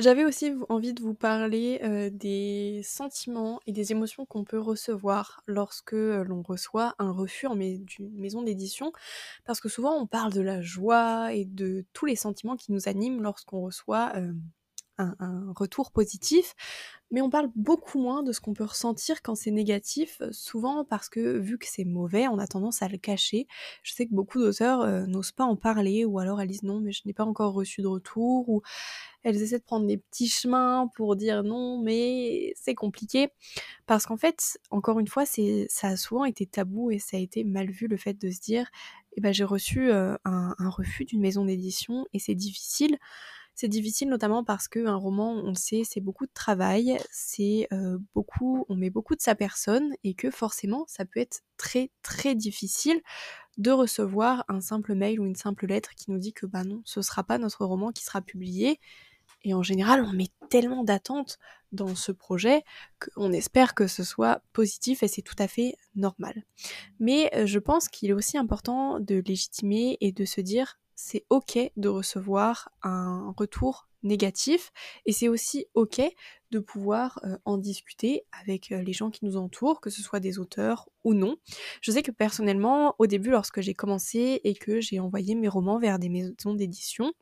J'avais 0.00 0.24
aussi 0.24 0.54
envie 0.70 0.94
de 0.94 1.02
vous 1.02 1.14
parler 1.14 2.10
des 2.12 2.80
sentiments 2.82 3.60
et 3.66 3.72
des 3.72 3.92
émotions 3.92 4.24
qu'on 4.24 4.42
peut 4.44 4.58
recevoir 4.58 5.42
lorsque 5.46 5.92
l'on 5.92 6.42
reçoit 6.42 6.94
un 6.98 7.12
refus 7.12 7.46
en 7.46 7.56
d'une 7.56 8.10
maison 8.14 8.42
d'édition, 8.42 8.92
parce 9.44 9.60
que 9.60 9.68
souvent 9.68 9.94
on 10.00 10.06
parle 10.06 10.32
de 10.32 10.40
la 10.40 10.62
joie 10.62 11.32
et 11.34 11.44
de 11.44 11.84
tous 11.92 12.06
les 12.06 12.16
sentiments 12.16 12.56
qui 12.56 12.72
nous 12.72 12.88
animent 12.88 13.22
lorsqu'on 13.22 13.60
reçoit 13.60 14.12
un, 15.18 15.52
retour 15.56 15.90
positif, 15.92 16.54
mais 17.10 17.20
on 17.20 17.30
parle 17.30 17.50
beaucoup 17.54 18.00
moins 18.00 18.22
de 18.22 18.32
ce 18.32 18.40
qu'on 18.40 18.54
peut 18.54 18.64
ressentir 18.64 19.22
quand 19.22 19.34
c'est 19.34 19.50
négatif, 19.50 20.18
euh, 20.22 20.30
souvent 20.32 20.84
parce 20.84 21.08
que 21.08 21.38
vu 21.38 21.58
que 21.58 21.66
c'est 21.68 21.84
mauvais, 21.84 22.26
on 22.28 22.38
a 22.38 22.46
tendance 22.46 22.82
à 22.82 22.88
le 22.88 22.96
cacher. 22.96 23.46
Je 23.82 23.92
sais 23.92 24.06
que 24.06 24.14
beaucoup 24.14 24.38
d'auteurs 24.38 24.80
euh, 24.80 25.06
n'osent 25.06 25.32
pas 25.32 25.44
en 25.44 25.56
parler, 25.56 26.04
ou 26.04 26.18
alors 26.18 26.40
elles 26.40 26.48
disent 26.48 26.62
non, 26.62 26.80
mais 26.80 26.92
je 26.92 27.02
n'ai 27.04 27.12
pas 27.12 27.24
encore 27.24 27.52
reçu 27.52 27.82
de 27.82 27.86
retour, 27.86 28.48
ou 28.48 28.62
elles 29.24 29.40
essaient 29.42 29.58
de 29.58 29.64
prendre 29.64 29.86
des 29.86 29.98
petits 29.98 30.28
chemins 30.28 30.88
pour 30.94 31.16
dire 31.16 31.42
non, 31.42 31.80
mais 31.82 32.52
c'est 32.56 32.74
compliqué. 32.74 33.28
Parce 33.86 34.06
qu'en 34.06 34.16
fait, 34.16 34.58
encore 34.70 34.98
une 34.98 35.08
fois, 35.08 35.24
ça 35.26 35.88
a 35.88 35.96
souvent 35.96 36.24
été 36.24 36.46
tabou 36.46 36.90
et 36.90 36.98
ça 36.98 37.16
a 37.16 37.20
été 37.20 37.44
mal 37.44 37.70
vu 37.70 37.86
le 37.88 37.96
fait 37.96 38.14
de 38.14 38.30
se 38.30 38.40
dire, 38.40 38.70
eh 39.16 39.20
ben, 39.20 39.32
j'ai 39.32 39.44
reçu 39.44 39.90
euh, 39.90 40.16
un 40.24 40.70
refus 40.70 41.04
d'une 41.04 41.20
maison 41.20 41.44
d'édition 41.44 42.06
et 42.12 42.18
c'est 42.18 42.34
difficile. 42.34 42.98
C'est 43.54 43.68
difficile 43.68 44.08
notamment 44.08 44.44
parce 44.44 44.66
qu'un 44.68 44.96
roman, 44.96 45.32
on 45.32 45.54
sait, 45.54 45.82
c'est 45.84 46.00
beaucoup 46.00 46.26
de 46.26 46.32
travail, 46.32 46.98
c'est 47.10 47.68
beaucoup, 48.14 48.64
on 48.68 48.76
met 48.76 48.90
beaucoup 48.90 49.14
de 49.14 49.20
sa 49.20 49.34
personne 49.34 49.92
et 50.04 50.14
que 50.14 50.30
forcément, 50.30 50.84
ça 50.88 51.04
peut 51.04 51.20
être 51.20 51.42
très 51.56 51.90
très 52.02 52.34
difficile 52.34 53.00
de 53.58 53.70
recevoir 53.70 54.44
un 54.48 54.60
simple 54.60 54.94
mail 54.94 55.20
ou 55.20 55.26
une 55.26 55.36
simple 55.36 55.66
lettre 55.66 55.90
qui 55.94 56.10
nous 56.10 56.18
dit 56.18 56.32
que 56.32 56.46
bah 56.46 56.64
non, 56.64 56.82
ce 56.84 57.02
sera 57.02 57.22
pas 57.22 57.38
notre 57.38 57.64
roman 57.64 57.92
qui 57.92 58.04
sera 58.04 58.22
publié. 58.22 58.80
Et 59.44 59.54
en 59.54 59.62
général, 59.62 60.04
on 60.04 60.12
met 60.12 60.28
tellement 60.50 60.84
d'attentes 60.84 61.38
dans 61.72 61.94
ce 61.94 62.12
projet 62.12 62.62
qu'on 63.00 63.32
espère 63.32 63.74
que 63.74 63.86
ce 63.86 64.04
soit 64.04 64.42
positif 64.52 65.02
et 65.02 65.08
c'est 65.08 65.22
tout 65.22 65.36
à 65.38 65.48
fait 65.48 65.74
normal. 65.96 66.44
Mais 67.00 67.30
je 67.46 67.58
pense 67.58 67.88
qu'il 67.88 68.10
est 68.10 68.14
aussi 68.14 68.38
important 68.38 69.00
de 69.00 69.22
légitimer 69.26 69.98
et 70.00 70.12
de 70.12 70.24
se 70.24 70.40
dire 70.40 70.78
c'est 71.04 71.26
ok 71.30 71.58
de 71.76 71.88
recevoir 71.88 72.70
un 72.82 73.34
retour 73.36 73.88
négatif 74.04 74.72
et 75.04 75.12
c'est 75.12 75.28
aussi 75.28 75.66
ok 75.74 76.00
de 76.52 76.58
pouvoir 76.58 77.18
euh, 77.24 77.36
en 77.44 77.58
discuter 77.58 78.24
avec 78.40 78.70
euh, 78.70 78.82
les 78.82 78.92
gens 78.92 79.10
qui 79.10 79.24
nous 79.24 79.36
entourent, 79.36 79.80
que 79.80 79.90
ce 79.90 80.02
soit 80.02 80.20
des 80.20 80.38
auteurs 80.38 80.88
ou 81.02 81.14
non. 81.14 81.36
Je 81.80 81.90
sais 81.90 82.02
que 82.02 82.10
personnellement, 82.10 82.94
au 82.98 83.06
début, 83.06 83.30
lorsque 83.30 83.60
j'ai 83.60 83.74
commencé 83.74 84.40
et 84.44 84.54
que 84.54 84.80
j'ai 84.80 85.00
envoyé 85.00 85.34
mes 85.34 85.48
romans 85.48 85.78
vers 85.78 85.98
des 85.98 86.08
maisons 86.08 86.54
d'édition, 86.54 87.12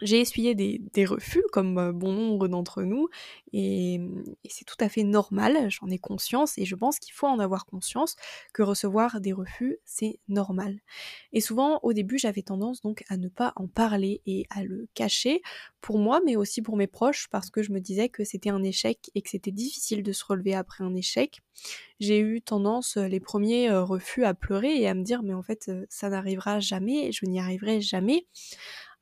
j'ai 0.00 0.20
essuyé 0.20 0.54
des, 0.54 1.04
refus, 1.04 1.42
comme 1.52 1.78
euh, 1.78 1.92
bon 1.92 2.12
nombre 2.12 2.48
d'entre 2.48 2.82
nous, 2.82 3.08
et, 3.52 4.00
c'est 4.48 4.64
tout 4.64 4.76
à 4.80 4.88
fait 4.88 5.04
normal, 5.04 5.70
j'en 5.70 5.88
ai 5.88 5.98
conscience, 5.98 6.58
et 6.58 6.64
je 6.64 6.74
pense 6.74 6.98
qu'il 6.98 7.12
faut 7.12 7.26
en 7.26 7.38
avoir 7.38 7.66
conscience 7.66 8.16
que 8.52 8.62
recevoir 8.62 9.20
des 9.20 9.32
refus, 9.32 9.78
c'est 9.84 10.18
normal. 10.28 10.80
Et 11.32 11.40
souvent, 11.40 11.80
au 11.82 11.92
début, 11.92 12.18
j'avais 12.18 12.42
tendance 12.42 12.80
donc 12.80 13.04
à 13.08 13.16
ne 13.16 13.28
pas 13.28 13.52
en 13.56 13.68
parler 13.68 14.20
et 14.26 14.46
à 14.50 14.62
le 14.64 14.88
cacher, 14.94 15.42
pour 15.80 15.98
moi, 15.98 16.20
mais 16.24 16.36
aussi 16.36 16.62
pour 16.62 16.76
mes 16.76 16.86
proches, 16.86 17.28
parce 17.30 17.50
que 17.50 17.62
je 17.62 17.72
me 17.72 17.80
disais 17.80 18.08
que 18.08 18.24
c'était 18.24 18.50
un 18.50 18.62
échec 18.62 19.10
et 19.14 19.22
que 19.22 19.30
c'était 19.30 19.52
difficile 19.52 20.02
de 20.02 20.12
se 20.12 20.24
relever 20.24 20.54
après 20.54 20.84
un 20.84 20.94
échec. 20.94 21.40
J'ai 22.00 22.20
eu 22.20 22.40
tendance, 22.40 22.96
euh, 22.96 23.08
les 23.08 23.20
premiers 23.20 23.68
euh, 23.70 23.82
refus, 23.82 24.24
à 24.24 24.34
pleurer 24.34 24.80
et 24.80 24.88
à 24.88 24.94
me 24.94 25.02
dire, 25.02 25.22
mais 25.22 25.34
en 25.34 25.42
fait, 25.42 25.70
ça 25.88 26.08
n'arrivera 26.08 26.60
jamais, 26.60 27.10
je 27.12 27.26
n'y 27.26 27.40
arriverai 27.40 27.80
jamais 27.80 28.26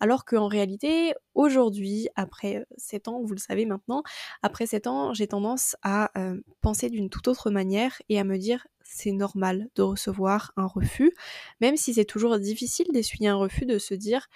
alors 0.01 0.25
qu'en 0.25 0.47
réalité, 0.47 1.15
aujourd'hui, 1.35 2.09
après 2.17 2.67
7 2.77 3.09
ans, 3.09 3.23
vous 3.23 3.33
le 3.33 3.39
savez 3.39 3.67
maintenant, 3.67 4.03
après 4.43 4.67
7 4.67 4.87
ans, 4.87 5.15
j'ai 5.15 5.27
tendance 5.27 5.77
à 5.83 6.13
penser 6.61 6.91
d'une 6.91 7.11
toute 7.11 7.29
autre 7.29 7.51
manière 7.51 8.01
et 8.09 8.19
à 8.19 8.25
me 8.25 8.37
dire 8.39 8.67
c'est 8.83 9.13
normal 9.13 9.69
de 9.75 9.83
recevoir 9.83 10.53
un 10.57 10.67
refus, 10.67 11.13
même 11.61 11.77
si 11.77 11.95
c'est 11.95 12.05
toujours 12.05 12.39
difficile 12.39 12.87
d'essuyer 12.93 13.29
un 13.29 13.37
refus, 13.37 13.67
de 13.67 13.79
se 13.79 13.95
dire 13.95 14.29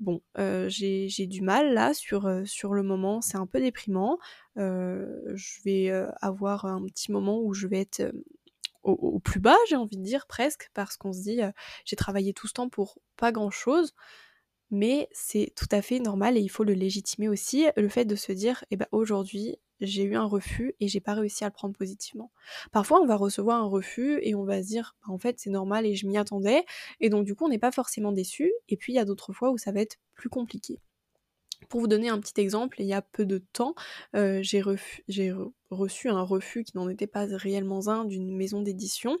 bon, 0.00 0.20
j'ai 0.68 1.26
du 1.26 1.42
mal 1.42 1.72
là 1.72 1.94
sur, 1.94 2.30
sur 2.44 2.74
le 2.74 2.82
moment, 2.82 3.20
c'est 3.20 3.38
un 3.38 3.46
peu 3.46 3.60
déprimant, 3.60 4.18
je 4.56 5.62
vais 5.64 5.90
avoir 6.20 6.64
un 6.64 6.84
petit 6.84 7.12
moment 7.12 7.40
où 7.40 7.54
je 7.54 7.66
vais 7.66 7.80
être 7.80 8.12
au, 8.82 9.18
plus 9.18 9.40
bas, 9.40 9.56
j'ai 9.68 9.76
envie 9.76 9.96
de 9.96 10.02
dire 10.02 10.26
presque, 10.26 10.70
parce 10.74 10.96
qu'on 10.96 11.12
se 11.12 11.22
dit 11.22 11.40
j'ai 11.84 11.96
travaillé 11.96 12.32
tout 12.32 12.46
ce 12.46 12.52
temps 12.52 12.68
pour 12.68 12.98
pas 13.16 13.32
grand 13.32 13.50
chose 13.50 13.94
mais 14.70 15.08
c'est 15.12 15.52
tout 15.56 15.68
à 15.70 15.82
fait 15.82 16.00
normal 16.00 16.36
et 16.36 16.40
il 16.40 16.48
faut 16.48 16.64
le 16.64 16.74
légitimer 16.74 17.28
aussi, 17.28 17.66
le 17.76 17.88
fait 17.88 18.04
de 18.04 18.16
se 18.16 18.32
dire, 18.32 18.64
eh 18.70 18.76
ben 18.76 18.86
aujourd'hui, 18.92 19.58
j'ai 19.80 20.04
eu 20.04 20.16
un 20.16 20.24
refus 20.24 20.74
et 20.80 20.88
j'ai 20.88 21.00
pas 21.00 21.14
réussi 21.14 21.44
à 21.44 21.48
le 21.48 21.52
prendre 21.52 21.76
positivement. 21.76 22.30
Parfois, 22.72 23.00
on 23.00 23.06
va 23.06 23.16
recevoir 23.16 23.60
un 23.60 23.66
refus 23.66 24.18
et 24.22 24.34
on 24.34 24.44
va 24.44 24.62
se 24.62 24.68
dire, 24.68 24.96
bah, 25.02 25.12
en 25.12 25.18
fait, 25.18 25.38
c'est 25.38 25.50
normal 25.50 25.86
et 25.86 25.94
je 25.94 26.06
m'y 26.06 26.16
attendais. 26.16 26.64
Et 27.00 27.10
donc, 27.10 27.24
du 27.24 27.34
coup, 27.34 27.44
on 27.44 27.48
n'est 27.48 27.58
pas 27.58 27.72
forcément 27.72 28.12
déçu. 28.12 28.52
Et 28.68 28.76
puis, 28.76 28.92
il 28.92 28.96
y 28.96 28.98
a 28.98 29.04
d'autres 29.04 29.32
fois 29.32 29.50
où 29.50 29.58
ça 29.58 29.72
va 29.72 29.80
être 29.80 29.96
plus 30.14 30.30
compliqué. 30.30 30.78
Pour 31.68 31.80
vous 31.80 31.88
donner 31.88 32.08
un 32.08 32.20
petit 32.20 32.40
exemple, 32.40 32.80
il 32.80 32.86
y 32.86 32.92
a 32.92 33.02
peu 33.02 33.24
de 33.24 33.38
temps, 33.52 33.74
euh, 34.14 34.40
j'ai 34.42 34.62
reçu 35.70 36.08
un 36.08 36.22
refus 36.22 36.64
qui 36.64 36.76
n'en 36.76 36.88
était 36.88 37.06
pas 37.06 37.24
réellement 37.24 37.88
un 37.88 38.04
d'une 38.04 38.36
maison 38.36 38.62
d'édition. 38.62 39.16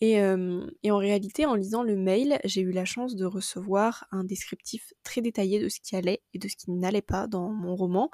Et, 0.00 0.20
en 0.20 0.98
réalité, 0.98 1.46
en 1.46 1.54
lisant 1.54 1.82
le 1.82 1.96
mail, 1.96 2.38
j'ai 2.44 2.60
eu 2.60 2.72
la 2.72 2.84
chance 2.84 3.14
de 3.16 3.24
recevoir 3.24 4.06
un 4.10 4.24
descriptif 4.24 4.92
très 5.02 5.20
détaillé 5.20 5.60
de 5.60 5.68
ce 5.68 5.80
qui 5.80 5.96
allait 5.96 6.22
et 6.34 6.38
de 6.38 6.48
ce 6.48 6.56
qui 6.56 6.70
n'allait 6.70 7.02
pas 7.02 7.26
dans 7.26 7.48
mon 7.48 7.74
roman, 7.76 8.10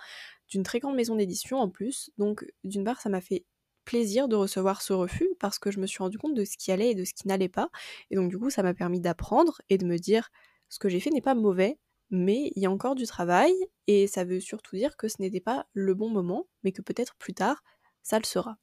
d'une 0.49 0.63
très 0.63 0.79
grande 0.79 0.97
maison 0.97 1.17
d'édition 1.17 1.59
en 1.59 1.69
plus. 1.69 2.11
Donc 2.19 2.45
d'une 2.65 2.85
part, 2.85 3.01
ça 3.01 3.09
m'a 3.09 3.21
fait 3.21 3.45
plaisir 3.85 4.29
de 4.29 4.37
recevoir 4.37 4.83
ce 4.83 4.93
refus 4.93 5.29
parce 5.41 5.59
que 5.59 5.71
je 5.71 5.81
me 5.81 5.87
suis 5.87 5.99
rendu 5.99 6.19
compte 6.19 6.35
de 6.35 6.45
ce 6.45 6.57
qui 6.57 6.71
allait 6.71 6.91
et 6.91 6.95
de 6.95 7.05
ce 7.05 7.15
qui 7.15 7.27
n'allait 7.27 7.49
pas. 7.49 7.71
Et 8.11 8.17
donc 8.17 8.31
du 8.31 8.39
coup, 8.39 8.51
ça 8.51 8.63
m'a 8.63 8.75
permis 8.75 9.01
d'apprendre 9.01 9.61
et 9.69 9.79
de 9.79 9.87
me 9.87 9.97
dire 9.97 10.31
ce 10.69 10.79
que 10.79 10.89
j'ai 10.89 11.01
fait 11.01 11.11
n'est 11.11 11.21
pas 11.21 11.35
mauvais, 11.35 11.79
mais 12.11 12.53
il 12.55 12.63
y 12.63 12.67
a 12.67 12.71
encore 12.71 12.95
du 12.95 13.07
travail 13.07 13.53
et 13.87 14.07
ça 14.07 14.25
veut 14.25 14.41
surtout 14.41 14.77
dire 14.77 14.97
que 14.97 15.09
ce 15.09 15.17
n'était 15.19 15.41
pas 15.41 15.67
le 15.73 15.95
bon 15.95 16.09
moment, 16.09 16.47
mais 16.63 16.73
que 16.73 16.83
peut-être 16.83 17.17
plus 17.17 17.35
tard, 17.35 17.63
ça 18.03 18.19
le 18.19 18.25
sera. 18.25 18.59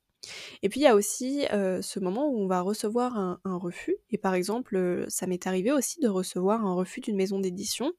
Et 0.64 0.70
puis 0.70 0.82
il 0.82 0.84
y 0.84 0.88
a 0.88 0.96
aussi 0.96 1.46
ce 1.50 2.00
moment 2.00 2.28
où 2.30 2.40
on 2.40 2.48
va 2.48 2.62
recevoir 2.62 3.18
un, 3.18 3.40
un 3.44 3.58
refus. 3.58 3.96
Et 4.10 4.18
par 4.18 4.34
exemple, 4.34 5.06
ça 5.08 5.28
m'est 5.28 5.48
arrivé 5.48 5.72
aussi 5.72 6.00
de 6.00 6.08
recevoir 6.08 6.66
un 6.66 6.74
refus 6.74 7.02
d'une 7.02 7.16
maison 7.16 7.40
d'édition 7.40 7.94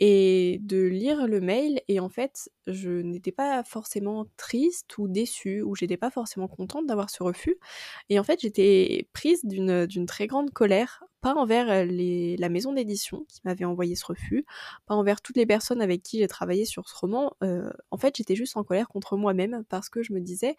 et 0.00 0.58
de 0.62 0.82
lire 0.82 1.28
le 1.28 1.40
mail 1.40 1.82
et 1.86 2.00
en 2.00 2.08
fait 2.08 2.50
je 2.66 2.90
n'étais 2.90 3.32
pas 3.32 3.62
forcément 3.62 4.26
triste 4.38 4.96
ou 4.96 5.08
déçue 5.08 5.60
ou 5.60 5.76
j'étais 5.76 5.98
pas 5.98 6.10
forcément 6.10 6.48
contente 6.48 6.86
d'avoir 6.86 7.10
ce 7.10 7.22
refus 7.22 7.56
et 8.08 8.18
en 8.18 8.24
fait 8.24 8.40
j'étais 8.40 9.08
prise 9.12 9.44
d'une, 9.44 9.84
d'une 9.84 10.06
très 10.06 10.26
grande 10.26 10.50
colère 10.50 11.04
pas 11.20 11.34
envers 11.34 11.84
les, 11.84 12.36
la 12.36 12.48
maison 12.48 12.72
d'édition 12.72 13.24
qui 13.28 13.40
m'avait 13.44 13.64
envoyé 13.64 13.94
ce 13.94 14.06
refus, 14.06 14.44
pas 14.86 14.94
envers 14.94 15.20
toutes 15.20 15.36
les 15.36 15.46
personnes 15.46 15.82
avec 15.82 16.02
qui 16.02 16.18
j'ai 16.18 16.28
travaillé 16.28 16.64
sur 16.64 16.88
ce 16.88 16.96
roman. 16.96 17.34
Euh, 17.42 17.70
en 17.90 17.96
fait, 17.96 18.16
j'étais 18.16 18.34
juste 18.34 18.56
en 18.56 18.64
colère 18.64 18.88
contre 18.88 19.16
moi-même 19.16 19.64
parce 19.68 19.88
que 19.88 20.02
je 20.02 20.12
me 20.12 20.20
disais, 20.20 20.56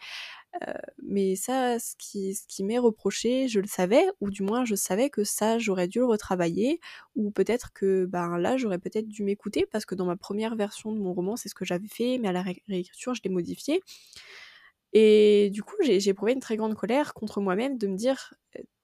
euh, 0.67 0.73
mais 1.01 1.35
ça, 1.35 1.79
ce 1.79 1.95
qui, 1.97 2.35
ce 2.35 2.45
qui 2.47 2.63
m'est 2.63 2.77
reproché, 2.77 3.47
je 3.47 3.59
le 3.59 3.67
savais, 3.67 4.05
ou 4.19 4.29
du 4.29 4.43
moins 4.43 4.65
je 4.65 4.75
savais 4.75 5.09
que 5.09 5.23
ça, 5.23 5.57
j'aurais 5.59 5.87
dû 5.87 5.99
le 5.99 6.05
retravailler, 6.05 6.79
ou 7.15 7.31
peut-être 7.31 7.73
que 7.73 8.05
ben 8.05 8.37
là, 8.37 8.57
j'aurais 8.57 8.79
peut-être 8.79 9.07
dû 9.07 9.23
m'écouter 9.23 9.65
parce 9.71 9.85
que 9.85 9.95
dans 9.95 10.05
ma 10.05 10.15
première 10.15 10.55
version 10.55 10.91
de 10.91 10.99
mon 10.99 11.13
roman, 11.13 11.35
c'est 11.35 11.49
ce 11.49 11.55
que 11.55 11.65
j'avais 11.65 11.87
fait, 11.87 12.17
mais 12.19 12.27
à 12.27 12.31
la 12.33 12.43
réécriture, 12.67 13.13
je 13.13 13.21
l'ai 13.23 13.29
modifié. 13.29 13.81
Et 14.93 15.49
du 15.51 15.63
coup, 15.63 15.75
j'ai 15.81 16.09
éprouvé 16.09 16.33
une 16.33 16.39
très 16.41 16.57
grande 16.57 16.75
colère 16.75 17.13
contre 17.13 17.39
moi-même 17.39 17.77
de 17.77 17.87
me 17.87 17.95
dire 17.95 18.33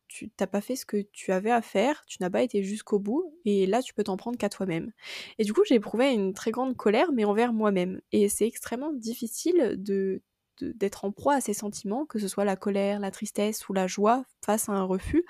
tu 0.08 0.30
t'as 0.30 0.48
pas 0.48 0.62
fait 0.62 0.76
ce 0.76 0.86
que 0.86 0.98
tu 1.12 1.32
avais 1.32 1.52
à 1.52 1.62
faire, 1.62 2.04
tu 2.08 2.18
n'as 2.22 2.30
pas 2.30 2.44
été 2.44 2.64
jusqu'au 2.64 3.00
bout, 3.00 3.34
et 3.46 3.66
là 3.66 3.82
tu 3.82 3.94
peux 3.94 4.04
t'en 4.04 4.18
prendre 4.18 4.38
qu'à 4.38 4.50
toi-même. 4.50 4.92
Et 5.38 5.44
du 5.44 5.54
coup 5.54 5.62
j'ai 5.66 5.76
éprouvé 5.76 6.12
une 6.12 6.34
très 6.34 6.52
grande 6.52 6.76
colère, 6.76 7.12
mais 7.14 7.26
envers 7.26 7.54
moi-même. 7.54 8.02
Et 8.12 8.30
c'est 8.30 8.48
extrêmement 8.48 8.94
difficile 8.94 9.76
de 9.78 10.22
d'être 10.60 11.06
en 11.06 11.12
proie 11.12 11.36
à 11.36 11.42
ces 11.42 11.54
sentiments, 11.54 12.08
que 12.08 12.18
ce 12.18 12.28
soit 12.28 12.44
la 12.44 12.56
colère, 12.56 13.00
la 13.00 13.12
tristesse 13.12 13.70
ou 13.70 13.74
la 13.74 13.86
joie 13.86 14.26
face 14.44 14.70
à 14.70 14.72
un 14.72 14.86
refus, 14.86 15.24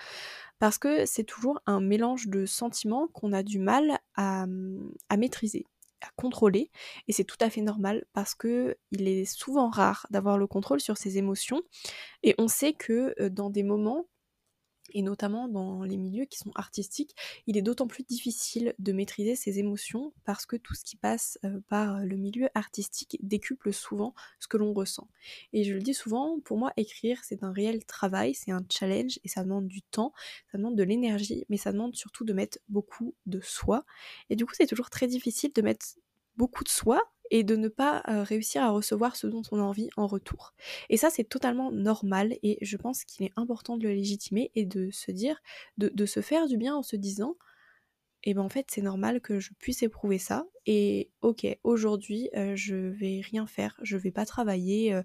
parce 0.59 0.77
que 0.77 1.05
c'est 1.05 1.25
toujours 1.25 1.59
un 1.65 1.81
mélange 1.81 2.27
de 2.29 2.45
sentiments 2.45 3.07
qu'on 3.09 3.33
a 3.33 3.43
du 3.43 3.59
mal 3.59 3.99
à, 4.15 4.45
à 5.09 5.17
maîtriser 5.17 5.65
à 6.01 6.09
contrôler 6.15 6.69
et 7.07 7.11
c'est 7.11 7.23
tout 7.23 7.37
à 7.39 7.49
fait 7.49 7.61
normal 7.61 8.05
parce 8.13 8.35
que 8.35 8.77
il 8.91 9.07
est 9.07 9.25
souvent 9.25 9.69
rare 9.69 10.05
d'avoir 10.11 10.37
le 10.37 10.47
contrôle 10.47 10.79
sur 10.79 10.97
ses 10.97 11.17
émotions 11.17 11.61
et 12.23 12.35
on 12.37 12.47
sait 12.47 12.73
que 12.73 13.15
dans 13.29 13.49
des 13.49 13.63
moments 13.63 14.05
et 14.93 15.01
notamment 15.01 15.47
dans 15.47 15.83
les 15.83 15.97
milieux 15.97 16.25
qui 16.25 16.37
sont 16.37 16.51
artistiques, 16.55 17.15
il 17.45 17.57
est 17.57 17.61
d'autant 17.61 17.87
plus 17.87 18.03
difficile 18.03 18.73
de 18.79 18.91
maîtriser 18.91 19.35
ses 19.35 19.59
émotions 19.59 20.13
parce 20.25 20.45
que 20.45 20.55
tout 20.55 20.73
ce 20.73 20.83
qui 20.83 20.95
passe 20.95 21.37
euh, 21.45 21.59
par 21.69 21.99
le 21.99 22.15
milieu 22.15 22.49
artistique 22.55 23.17
décuple 23.21 23.73
souvent 23.73 24.13
ce 24.39 24.47
que 24.47 24.57
l'on 24.57 24.73
ressent. 24.73 25.07
Et 25.53 25.63
je 25.63 25.73
le 25.73 25.81
dis 25.81 25.93
souvent, 25.93 26.39
pour 26.39 26.57
moi, 26.57 26.71
écrire, 26.77 27.23
c'est 27.23 27.43
un 27.43 27.51
réel 27.51 27.85
travail, 27.85 28.33
c'est 28.33 28.51
un 28.51 28.65
challenge 28.69 29.19
et 29.23 29.27
ça 29.27 29.43
demande 29.43 29.67
du 29.67 29.81
temps, 29.81 30.13
ça 30.51 30.57
demande 30.57 30.75
de 30.75 30.83
l'énergie, 30.83 31.45
mais 31.49 31.57
ça 31.57 31.71
demande 31.71 31.95
surtout 31.95 32.23
de 32.23 32.33
mettre 32.33 32.59
beaucoup 32.69 33.15
de 33.25 33.39
soi. 33.41 33.85
Et 34.29 34.35
du 34.35 34.45
coup, 34.45 34.53
c'est 34.55 34.67
toujours 34.67 34.89
très 34.89 35.07
difficile 35.07 35.51
de 35.53 35.61
mettre 35.61 35.85
beaucoup 36.37 36.63
de 36.63 36.69
soi 36.69 37.01
et 37.31 37.43
de 37.43 37.55
ne 37.55 37.67
pas 37.67 38.01
réussir 38.07 38.63
à 38.63 38.69
recevoir 38.69 39.15
ce 39.15 39.27
dont 39.27 39.41
on 39.51 39.59
a 39.59 39.63
envie 39.63 39.89
en 39.97 40.07
retour. 40.07 40.53
Et 40.89 40.97
ça, 40.97 41.09
c'est 41.09 41.23
totalement 41.23 41.71
normal 41.71 42.37
et 42.43 42.57
je 42.61 42.77
pense 42.77 43.03
qu'il 43.03 43.25
est 43.25 43.33
important 43.35 43.77
de 43.77 43.87
le 43.87 43.93
légitimer 43.93 44.51
et 44.55 44.65
de 44.65 44.89
se 44.91 45.11
dire, 45.11 45.41
de, 45.77 46.05
se 46.05 46.21
faire 46.21 46.47
du 46.47 46.57
bien 46.57 46.75
en 46.75 46.83
se 46.83 46.95
disant, 46.95 47.35
et 48.23 48.31
eh 48.31 48.33
ben 48.33 48.41
en 48.41 48.49
fait 48.49 48.65
c'est 48.71 48.81
normal 48.81 49.21
que 49.21 49.39
je 49.39 49.51
puisse 49.59 49.83
éprouver 49.83 50.17
ça 50.17 50.47
et 50.65 51.11
ok 51.21 51.45
aujourd'hui 51.63 52.29
je 52.55 52.75
vais 52.75 53.21
rien 53.23 53.45
faire 53.45 53.77
je 53.83 53.95
vais 53.95 54.11
pas 54.11 54.25
travailler 54.25 54.99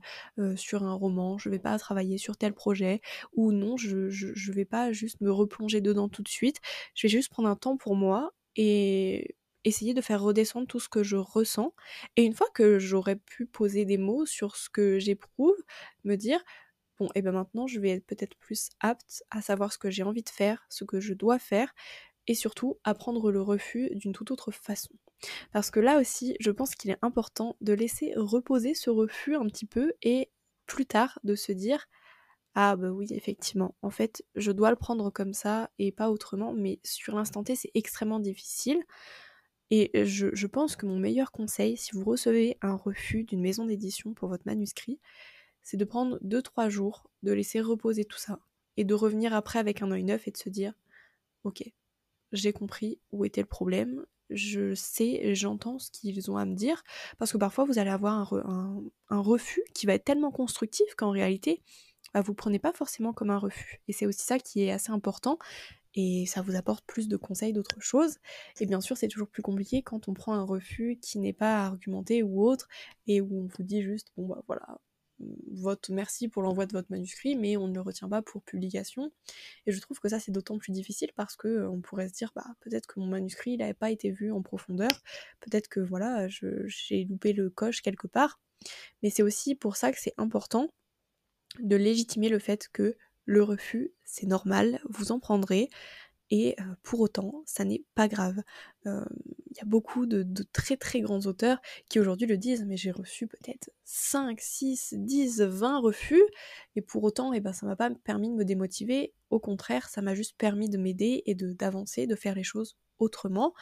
sur 0.56 0.82
un 0.82 0.94
roman 0.94 1.36
je 1.36 1.50
vais 1.50 1.58
pas 1.58 1.78
travailler 1.78 2.16
sur 2.16 2.38
tel 2.38 2.54
projet 2.54 3.02
ou 3.34 3.52
non 3.52 3.76
je, 3.76 4.08
je, 4.08 4.28
je 4.34 4.52
vais 4.52 4.64
pas 4.64 4.92
juste 4.92 5.20
me 5.20 5.30
replonger 5.30 5.82
dedans 5.82 6.08
tout 6.08 6.22
de 6.22 6.28
suite 6.28 6.56
je 6.94 7.06
vais 7.06 7.10
juste 7.10 7.28
prendre 7.28 7.50
un 7.50 7.54
temps 7.54 7.76
pour 7.76 7.96
moi 7.96 8.32
et 8.56 9.36
essayer 9.64 9.94
de 9.94 10.00
faire 10.00 10.22
redescendre 10.22 10.66
tout 10.66 10.80
ce 10.80 10.88
que 10.88 11.02
je 11.02 11.16
ressens. 11.16 11.74
Et 12.16 12.24
une 12.24 12.34
fois 12.34 12.48
que 12.54 12.78
j'aurais 12.78 13.16
pu 13.16 13.46
poser 13.46 13.84
des 13.84 13.98
mots 13.98 14.26
sur 14.26 14.56
ce 14.56 14.68
que 14.70 14.98
j'éprouve, 14.98 15.56
me 16.04 16.16
dire, 16.16 16.40
bon, 16.98 17.08
et 17.14 17.22
ben 17.22 17.32
maintenant 17.32 17.66
je 17.66 17.80
vais 17.80 17.90
être 17.90 18.06
peut-être 18.06 18.36
plus 18.38 18.70
apte 18.80 19.24
à 19.30 19.42
savoir 19.42 19.72
ce 19.72 19.78
que 19.78 19.90
j'ai 19.90 20.02
envie 20.02 20.22
de 20.22 20.28
faire, 20.30 20.66
ce 20.70 20.84
que 20.84 21.00
je 21.00 21.14
dois 21.14 21.38
faire, 21.38 21.72
et 22.28 22.34
surtout 22.34 22.78
apprendre 22.84 23.30
le 23.32 23.42
refus 23.42 23.90
d'une 23.94 24.12
toute 24.12 24.30
autre 24.30 24.50
façon. 24.52 24.94
Parce 25.52 25.70
que 25.70 25.80
là 25.80 25.98
aussi, 26.00 26.36
je 26.40 26.50
pense 26.50 26.74
qu'il 26.74 26.90
est 26.90 26.98
important 27.02 27.56
de 27.60 27.72
laisser 27.72 28.12
reposer 28.16 28.74
ce 28.74 28.90
refus 28.90 29.36
un 29.36 29.46
petit 29.46 29.66
peu 29.66 29.92
et 30.02 30.30
plus 30.66 30.86
tard 30.86 31.18
de 31.24 31.34
se 31.34 31.52
dire, 31.52 31.86
ah 32.54 32.76
bah 32.76 32.90
oui, 32.90 33.06
effectivement. 33.12 33.76
En 33.82 33.90
fait, 33.90 34.24
je 34.36 34.52
dois 34.52 34.70
le 34.70 34.76
prendre 34.76 35.10
comme 35.10 35.32
ça 35.34 35.70
et 35.78 35.92
pas 35.92 36.10
autrement, 36.10 36.52
mais 36.52 36.80
sur 36.84 37.14
l'instant 37.16 37.44
T, 37.44 37.56
c'est 37.56 37.70
extrêmement 37.74 38.20
difficile. 38.20 38.82
Et 39.74 40.04
je, 40.04 40.46
pense 40.46 40.76
que 40.76 40.84
mon 40.84 40.98
meilleur 40.98 41.32
conseil, 41.32 41.78
si 41.78 41.92
vous 41.92 42.04
recevez 42.04 42.58
un 42.60 42.74
refus 42.74 43.24
d'une 43.24 43.40
maison 43.40 43.64
d'édition 43.64 44.12
pour 44.12 44.28
votre 44.28 44.42
manuscrit, 44.44 45.00
c'est 45.62 45.78
de 45.78 45.86
prendre 45.86 46.18
2-3 46.22 46.68
jours, 46.68 47.10
de 47.22 47.32
laisser 47.32 47.62
reposer 47.62 48.04
tout 48.04 48.18
ça, 48.18 48.38
et 48.76 48.84
de 48.84 48.92
revenir 48.92 49.32
après 49.32 49.58
avec 49.58 49.80
un 49.80 49.90
œil 49.90 50.04
neuf 50.04 50.28
et 50.28 50.30
de 50.30 50.36
se 50.36 50.50
dire, 50.50 50.74
ok, 51.44 51.64
j'ai 52.32 52.52
compris 52.52 53.00
où 53.12 53.24
était 53.24 53.40
le 53.40 53.46
problème, 53.46 54.04
je 54.28 54.74
sais, 54.74 55.34
j'entends 55.34 55.78
ce 55.78 55.90
qu'ils 55.90 56.30
ont 56.30 56.36
à 56.36 56.44
me 56.44 56.54
dire, 56.54 56.84
parce 57.16 57.32
que 57.32 57.38
parfois 57.38 57.64
vous 57.64 57.78
allez 57.78 57.88
avoir 57.88 58.34
un, 58.34 58.82
refus 59.08 59.64
qui 59.74 59.86
va 59.86 59.94
être 59.94 60.04
tellement 60.04 60.30
constructif 60.30 60.94
qu'en 60.96 61.12
réalité, 61.12 61.62
bah, 62.12 62.20
vous 62.20 62.32
ne 62.32 62.36
prenez 62.36 62.58
pas 62.58 62.74
forcément 62.74 63.14
comme 63.14 63.30
un 63.30 63.38
refus. 63.38 63.80
Et 63.88 63.94
c'est 63.94 64.04
aussi 64.04 64.22
ça 64.22 64.38
qui 64.38 64.64
est 64.64 64.70
assez 64.70 64.92
important, 64.92 65.38
et 65.94 66.26
ça 66.26 66.42
vous 66.42 66.56
apporte 66.56 66.84
plus 66.86 67.08
de 67.08 67.16
conseils 67.16 67.52
d'autres 67.52 67.80
choses. 67.80 68.18
Et 68.60 68.66
bien 68.66 68.80
sûr, 68.80 68.96
c'est 68.96 69.08
toujours 69.08 69.28
plus 69.28 69.42
compliqué 69.42 69.82
quand 69.82 70.08
on 70.08 70.14
prend 70.14 70.34
un 70.34 70.44
refus 70.44 70.98
qui 71.00 71.18
n'est 71.18 71.32
pas 71.32 71.64
argumenté 71.66 72.22
ou 72.22 72.44
autre, 72.44 72.68
et 73.06 73.20
où 73.20 73.44
on 73.44 73.46
vous 73.46 73.62
dit 73.62 73.82
juste, 73.82 74.12
bon 74.16 74.26
bah 74.26 74.42
voilà, 74.46 74.78
votre 75.52 75.92
merci 75.92 76.28
pour 76.28 76.42
l'envoi 76.42 76.66
de 76.66 76.72
votre 76.72 76.90
manuscrit, 76.90 77.36
mais 77.36 77.56
on 77.56 77.68
ne 77.68 77.74
le 77.74 77.80
retient 77.80 78.08
pas 78.08 78.22
pour 78.22 78.42
publication. 78.42 79.12
Et 79.66 79.72
je 79.72 79.80
trouve 79.80 80.00
que 80.00 80.08
ça 80.08 80.18
c'est 80.20 80.32
d'autant 80.32 80.58
plus 80.58 80.72
difficile 80.72 81.10
parce 81.14 81.36
que 81.36 81.48
euh, 81.48 81.70
on 81.70 81.80
pourrait 81.80 82.08
se 82.08 82.14
dire, 82.14 82.32
bah 82.34 82.46
peut-être 82.60 82.86
que 82.86 83.00
mon 83.00 83.06
manuscrit 83.06 83.56
n'avait 83.56 83.74
pas 83.74 83.90
été 83.90 84.10
vu 84.10 84.32
en 84.32 84.42
profondeur, 84.42 84.90
peut-être 85.40 85.68
que 85.68 85.80
voilà, 85.80 86.28
j'ai 86.28 87.04
loupé 87.04 87.32
le 87.32 87.50
coche 87.50 87.82
quelque 87.82 88.06
part. 88.06 88.40
Mais 89.02 89.10
c'est 89.10 89.22
aussi 89.22 89.54
pour 89.54 89.76
ça 89.76 89.92
que 89.92 89.98
c'est 90.00 90.14
important 90.18 90.68
de 91.60 91.76
légitimer 91.76 92.28
le 92.28 92.38
fait 92.38 92.68
que 92.72 92.96
le 93.24 93.42
refus, 93.42 93.92
c'est 94.04 94.26
normal, 94.26 94.80
vous 94.88 95.12
en 95.12 95.18
prendrez. 95.18 95.68
Et 96.34 96.56
pour 96.82 97.00
autant, 97.00 97.42
ça 97.44 97.62
n'est 97.66 97.84
pas 97.94 98.08
grave. 98.08 98.40
Il 98.86 99.56
y 99.58 99.60
a 99.60 99.66
beaucoup 99.66 100.06
de, 100.06 100.24
très 100.54 100.78
très 100.78 101.02
grands 101.02 101.20
auteurs 101.26 101.60
qui 101.90 102.00
aujourd'hui 102.00 102.26
le 102.26 102.38
disent, 102.38 102.64
mais 102.64 102.78
j'ai 102.78 102.90
reçu 102.90 103.26
peut-être 103.26 103.68
5, 103.84 104.40
6, 104.40 104.94
10, 104.96 105.42
20 105.42 105.80
refus, 105.80 106.22
et 106.74 106.80
pour 106.80 107.04
autant, 107.04 107.34
eh 107.34 107.40
ben, 107.40 107.52
ça 107.52 107.66
m'a 107.66 107.76
pas 107.76 107.90
permis 107.90 108.30
de 108.30 108.34
me 108.34 108.46
démotiver. 108.46 109.12
Au 109.28 109.40
contraire, 109.40 109.90
ça 109.90 110.00
m'a 110.00 110.14
juste 110.14 110.34
permis 110.38 110.70
de 110.70 110.78
m'aider 110.78 111.22
et 111.26 111.34
d'avancer, 111.34 112.06
de, 112.06 112.16
faire 112.16 112.34
les 112.34 112.44
choses 112.44 112.78
autrement. 112.98 113.52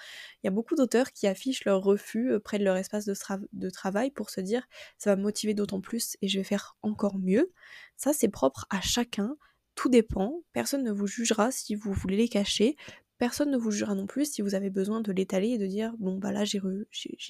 Il 0.43 0.47
y 0.47 0.49
a 0.49 0.53
beaucoup 0.53 0.77
d'auteurs 0.77 1.11
qui 1.11 1.27
affichent 1.27 1.65
leur 1.65 1.83
refus 1.83 2.39
près 2.45 2.61
de 2.61 2.65
leur 2.65 2.77
espace 2.77 3.05
de 3.05 3.71
travail 3.71 4.13
pour 4.13 4.31
se 4.31 4.41
dire 4.41 4.69
ça 4.97 5.11
va 5.11 5.17
me 5.17 5.23
motiver 5.23 5.55
d'autant 5.55 5.81
plus 5.81 6.17
et 6.23 6.29
je 6.29 6.39
vais 6.39 6.45
faire 6.45 6.77
encore 6.83 7.19
mieux. 7.19 7.53
Ça, 7.97 8.13
c'est 8.13 8.29
propre 8.29 8.67
à 8.71 8.81
chacun 8.81 9.37
tout 9.81 9.89
dépend, 9.89 10.43
personne 10.53 10.85
ne 10.85 10.93
vous 10.93 11.07
jugera 11.07 11.51
si 11.51 11.75
vous 11.75 11.95
voulez 11.95 12.19
les 12.19 12.29
cacher, 12.29 12.77
personne 13.17 13.51
ne 13.51 13.57
vous 13.57 13.71
jugera 13.71 13.95
non 13.95 14.07
plus 14.07 14.31
si 14.31 14.43
vous 14.43 14.55
avez 14.55 14.69
besoin 14.69 15.01
de 15.01 15.11
l'étaler 15.11 15.53
et 15.53 15.59
de 15.59 15.67
dire 15.67 15.95
bon 15.99 16.19
bah 16.19 16.33
là 16.33 16.45
j'ai 16.45 16.61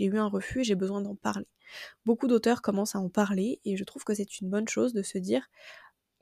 eu 0.01 0.19
un 0.19 0.27
refus 0.27 0.63
et 0.63 0.65
j'ai 0.65 0.75
besoin 0.75 1.01
d'en 1.01 1.15
parler. 1.15 1.47
Beaucoup 2.05 2.27
d'auteurs 2.27 2.61
commencent 2.61 2.97
à 2.97 2.99
en 2.99 3.09
parler 3.09 3.61
et 3.65 3.77
je 3.77 3.85
trouve 3.85 4.03
que 4.03 4.15
c'est 4.15 4.41
une 4.41 4.51
bonne 4.51 4.67
chose 4.67 4.95
de 4.95 5.03
se 5.05 5.17
dire 5.17 5.49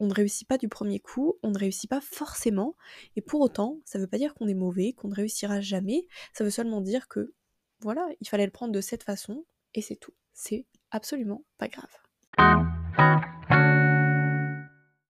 on 0.00 0.06
ne 0.06 0.12
réussit 0.12 0.47
pas 0.47 0.58
du 0.58 0.68
premier 0.68 1.00
coup, 1.00 1.38
on 1.42 1.50
ne 1.50 1.58
réussit 1.58 1.88
pas 1.88 2.02
forcément, 2.02 2.76
et 3.16 3.23
pour 3.23 3.40
autant, 3.40 3.80
ça 3.87 3.99
ne 3.99 4.04
veut 4.04 4.08
pas 4.08 4.18
dire 4.18 4.35
qu'on 4.35 4.49
est 4.49 4.54
mauvais, 4.54 4.92
qu'on 4.92 5.08
ne 5.08 5.14
réussira 5.14 5.62
jamais, 5.62 6.06
ça 6.35 6.44
veut 6.44 6.50
seulement 6.50 6.82
dire 6.82 7.08
que, 7.08 7.32
voilà, 7.80 8.06
il 8.20 8.28
fallait 8.28 8.44
le 8.44 8.52
prendre 8.52 8.73
de 8.73 8.80
cette 8.82 9.02
façon, 9.02 9.44
et 9.75 9.80
c'est 9.80 9.97
tout. 9.97 10.14
C'est 10.35 10.66
absolument 10.92 11.42
pas 11.56 11.68
grave. 11.68 11.90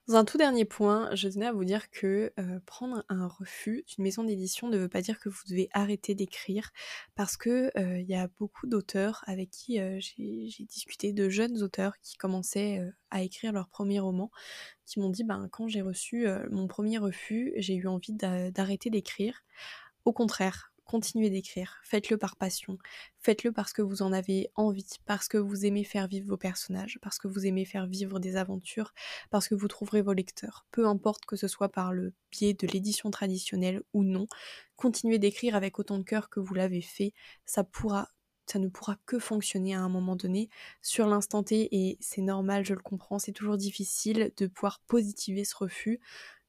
Dans 0.07 0.17
un 0.17 0.27
tout 0.27 0.37
dernier 0.37 0.67
point, 0.67 1.09
je 1.15 1.29
tenais 1.29 1.47
à 1.47 1.53
vous 1.53 1.65
dire 1.65 1.91
que 1.91 2.31
euh, 2.39 2.61
prendre 2.67 3.07
un 3.09 3.27
refus 3.27 3.85
d'une 3.89 4.05
maison 4.05 4.23
d'édition 4.23 4.69
ne 4.69 4.77
veut 4.77 4.89
pas 4.89 5.01
dire 5.01 5.19
que 5.19 5.31
vous 5.31 5.41
devez 5.49 5.71
arrêter 5.73 6.15
d'écrire, 6.15 6.73
parce 7.15 7.39
que 7.39 7.71
euh, 7.79 8.01
il 8.01 8.07
y 8.07 8.15
a 8.15 8.29
beaucoup 8.39 8.67
d'auteurs 8.67 9.25
avec 9.27 9.49
qui 9.49 9.81
euh, 9.81 9.99
j'ai 10.01 10.65
discuté, 10.67 11.15
de 11.15 11.31
jeunes 11.31 11.63
auteurs 11.63 11.99
qui 12.03 12.19
commençaient 12.19 12.83
à 13.11 13.23
écrire 13.23 13.53
leur 13.53 13.69
premier 13.69 13.99
roman, 13.99 14.31
qui 14.85 15.01
m'ont 15.01 15.09
dit 15.09 15.25
ben 15.25 15.49
quand 15.51 15.69
j'ai 15.69 15.81
reçu 15.81 16.27
mon 16.51 16.67
premier 16.67 16.99
refus, 16.99 17.55
j'ai 17.57 17.75
eu 17.75 17.87
envie 17.87 18.13
d'arrêter 18.13 18.91
d'écrire. 18.91 19.43
Au 20.05 20.13
contraire, 20.13 20.74
continuez 20.85 21.31
d'écrire, 21.31 21.81
faites-le 21.85 22.17
par 22.19 22.37
passion, 22.37 22.79
faites-le 23.21 23.53
parce 23.53 23.73
que 23.73 23.83
vous 23.83 24.03
en 24.03 24.13
avez 24.13 24.51
envie, 24.55 24.87
parce 25.07 25.29
que 25.29 25.39
vous 25.39 25.65
aimez 25.67 25.85
faire 25.85 26.07
vivre 26.09 26.29
vos 26.29 26.37
personnages, 26.37 26.99
parce 27.03 27.19
que 27.19 27.29
vous 27.29 27.47
aimez 27.47 27.65
faire 27.65 27.87
vivre 27.87 28.21
des 28.21 28.37
aventures, 28.37 28.93
parce 29.31 29.49
que 29.49 29.55
vous 29.55 29.69
trouverez 29.69 30.03
vos 30.03 30.13
lecteurs. 30.13 30.67
Peu 30.71 30.87
importe 30.87 31.25
que 31.27 31.37
ce 31.37 31.49
soit 31.49 31.71
par 31.71 31.93
le 31.93 32.13
biais 32.31 32.55
de 32.55 32.67
l'édition 32.67 33.11
traditionnelle 33.11 33.83
ou 33.93 34.05
non, 34.05 34.27
continuez 34.77 35.19
d'écrire 35.19 35.55
avec 35.57 35.79
autant 35.79 35.99
de 35.99 36.05
cœur 36.05 36.29
que 36.31 36.41
vous 36.41 36.55
l'avez 36.55 36.83
fait, 36.83 37.13
ça 37.47 37.63
ne 37.63 38.69
pourra 38.69 38.97
que 39.07 39.19
fonctionner 39.19 39.75
à 39.75 39.81
un 39.81 39.89
moment 39.89 40.17
donné 40.17 40.49
sur 40.83 41.07
l'instant 41.07 41.43
T 41.43 41.69
et 41.73 41.99
c'est 42.01 42.23
normal, 42.23 42.65
je 42.65 42.75
le 42.75 42.81
comprends, 42.81 43.19
c'est 43.19 43.33
toujours 43.33 43.57
difficile 43.57 44.33
de 44.37 44.47
pouvoir 44.47 44.81
positiver 44.87 45.45
ce 45.45 45.57
refus. 45.57 46.01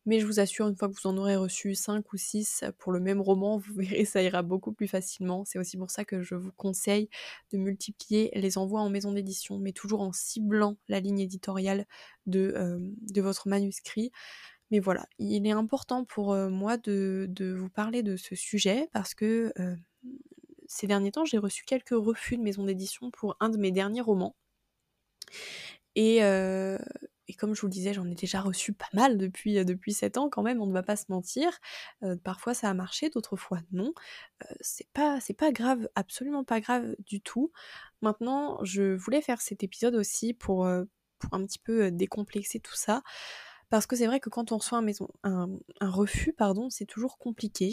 Mais 0.06 0.20
je 0.20 0.26
vous 0.26 0.40
assure, 0.40 0.68
une 0.68 0.76
fois 0.76 0.88
que 0.88 0.94
vous 0.94 1.08
en 1.08 1.18
aurez 1.18 1.36
reçu 1.36 1.74
5 1.74 2.14
ou 2.14 2.18
6 2.18 2.66
pour 2.78 2.92
le 2.92 3.00
même 3.00 3.22
roman, 3.22 3.58
vous 3.58 3.74
verrez, 3.76 4.06
ça 4.06 4.22
ira 4.22 4.44
beaucoup 4.44 4.72
plus 4.72 4.88
facilement. 4.88 5.46
C'est 5.46 5.58
aussi 5.58 5.78
pour 5.78 5.90
ça 5.90 6.06
que 6.06 6.22
je 6.22 6.36
vous 6.36 6.52
conseille 6.52 7.10
de 7.52 7.58
multiplier 7.58 8.32
les 8.36 8.58
envois 8.58 8.82
en 8.82 8.90
maison 8.90 9.12
d'édition, 9.12 9.58
mais 9.58 9.72
toujours 9.72 10.02
en 10.02 10.12
ciblant 10.12 10.78
la 10.88 11.00
ligne 11.00 11.20
éditoriale 11.20 11.86
de, 12.28 12.54
euh, 12.56 12.78
de 12.80 13.22
votre 13.22 13.48
manuscrit. 13.48 14.12
Mais 14.72 14.80
voilà, 14.80 15.08
il 15.20 15.46
est 15.46 15.52
important 15.52 16.06
pour 16.06 16.34
euh, 16.34 16.50
moi 16.50 16.78
de, 16.78 17.28
vous 17.58 17.70
parler 17.70 18.04
de 18.04 18.16
ce 18.16 18.36
sujet 18.36 18.90
parce 18.94 19.14
que 19.14 19.54
euh, 19.60 19.76
ces 20.68 20.88
derniers 20.88 21.12
temps, 21.12 21.26
j'ai 21.26 21.38
reçu 21.38 21.64
quelques 21.66 21.90
refus 21.92 22.38
de 22.38 22.42
maison 22.42 22.64
d'édition 22.64 23.12
pour 23.12 23.38
un 23.40 23.50
de 23.50 23.58
mes 23.58 23.72
derniers 23.72 24.02
romans. 24.02 24.36
Et, 25.96 26.22
et 27.28 27.34
comme 27.34 27.56
je 27.56 27.62
vous 27.62 27.68
le 27.68 27.72
disais, 27.72 27.94
j'en 27.94 28.06
ai 28.06 28.16
déjà 28.16 28.42
reçu 28.42 28.74
pas 28.74 28.90
mal 28.94 29.18
depuis, 29.18 29.58
euh, 29.58 29.64
depuis 29.64 29.94
7 29.94 30.18
ans 30.18 30.30
quand 30.30 30.44
même, 30.44 30.62
on 30.62 30.68
ne 30.68 30.74
va 30.74 30.84
pas 30.84 30.96
se 30.96 31.06
mentir. 31.10 31.60
Euh, 32.04 32.16
parfois 32.24 32.54
ça 32.54 32.70
a 32.70 32.74
marché, 32.74 33.10
d'autres 33.10 33.36
fois 33.36 33.60
non. 33.72 33.94
Euh, 34.44 34.56
c'est 34.62 34.88
pas, 34.94 35.20
pas 35.38 35.52
grave, 35.52 35.88
absolument 35.96 36.44
pas 36.44 36.60
grave 36.60 36.96
du 37.00 37.22
tout. 37.22 37.52
Maintenant, 38.02 38.64
je 38.64 38.96
voulais 38.96 39.22
faire 39.22 39.42
cet 39.42 39.64
épisode 39.64 39.96
aussi 39.96 40.34
pour, 40.34 40.66
un 40.68 40.86
petit 41.46 41.60
peu 41.60 41.92
décomplexer 41.92 42.60
tout 42.60 42.76
ça. 42.76 43.02
Parce 43.70 43.88
que 43.88 43.96
c'est 43.96 44.06
vrai 44.06 44.20
que 44.20 44.30
quand 44.30 44.52
on 44.52 44.58
reçoit 44.58 44.80
un, 45.24 45.60
refus, 45.82 46.34
pardon, 46.34 46.70
c'est 46.70 46.86
toujours 46.86 47.18
compliqué. 47.18 47.72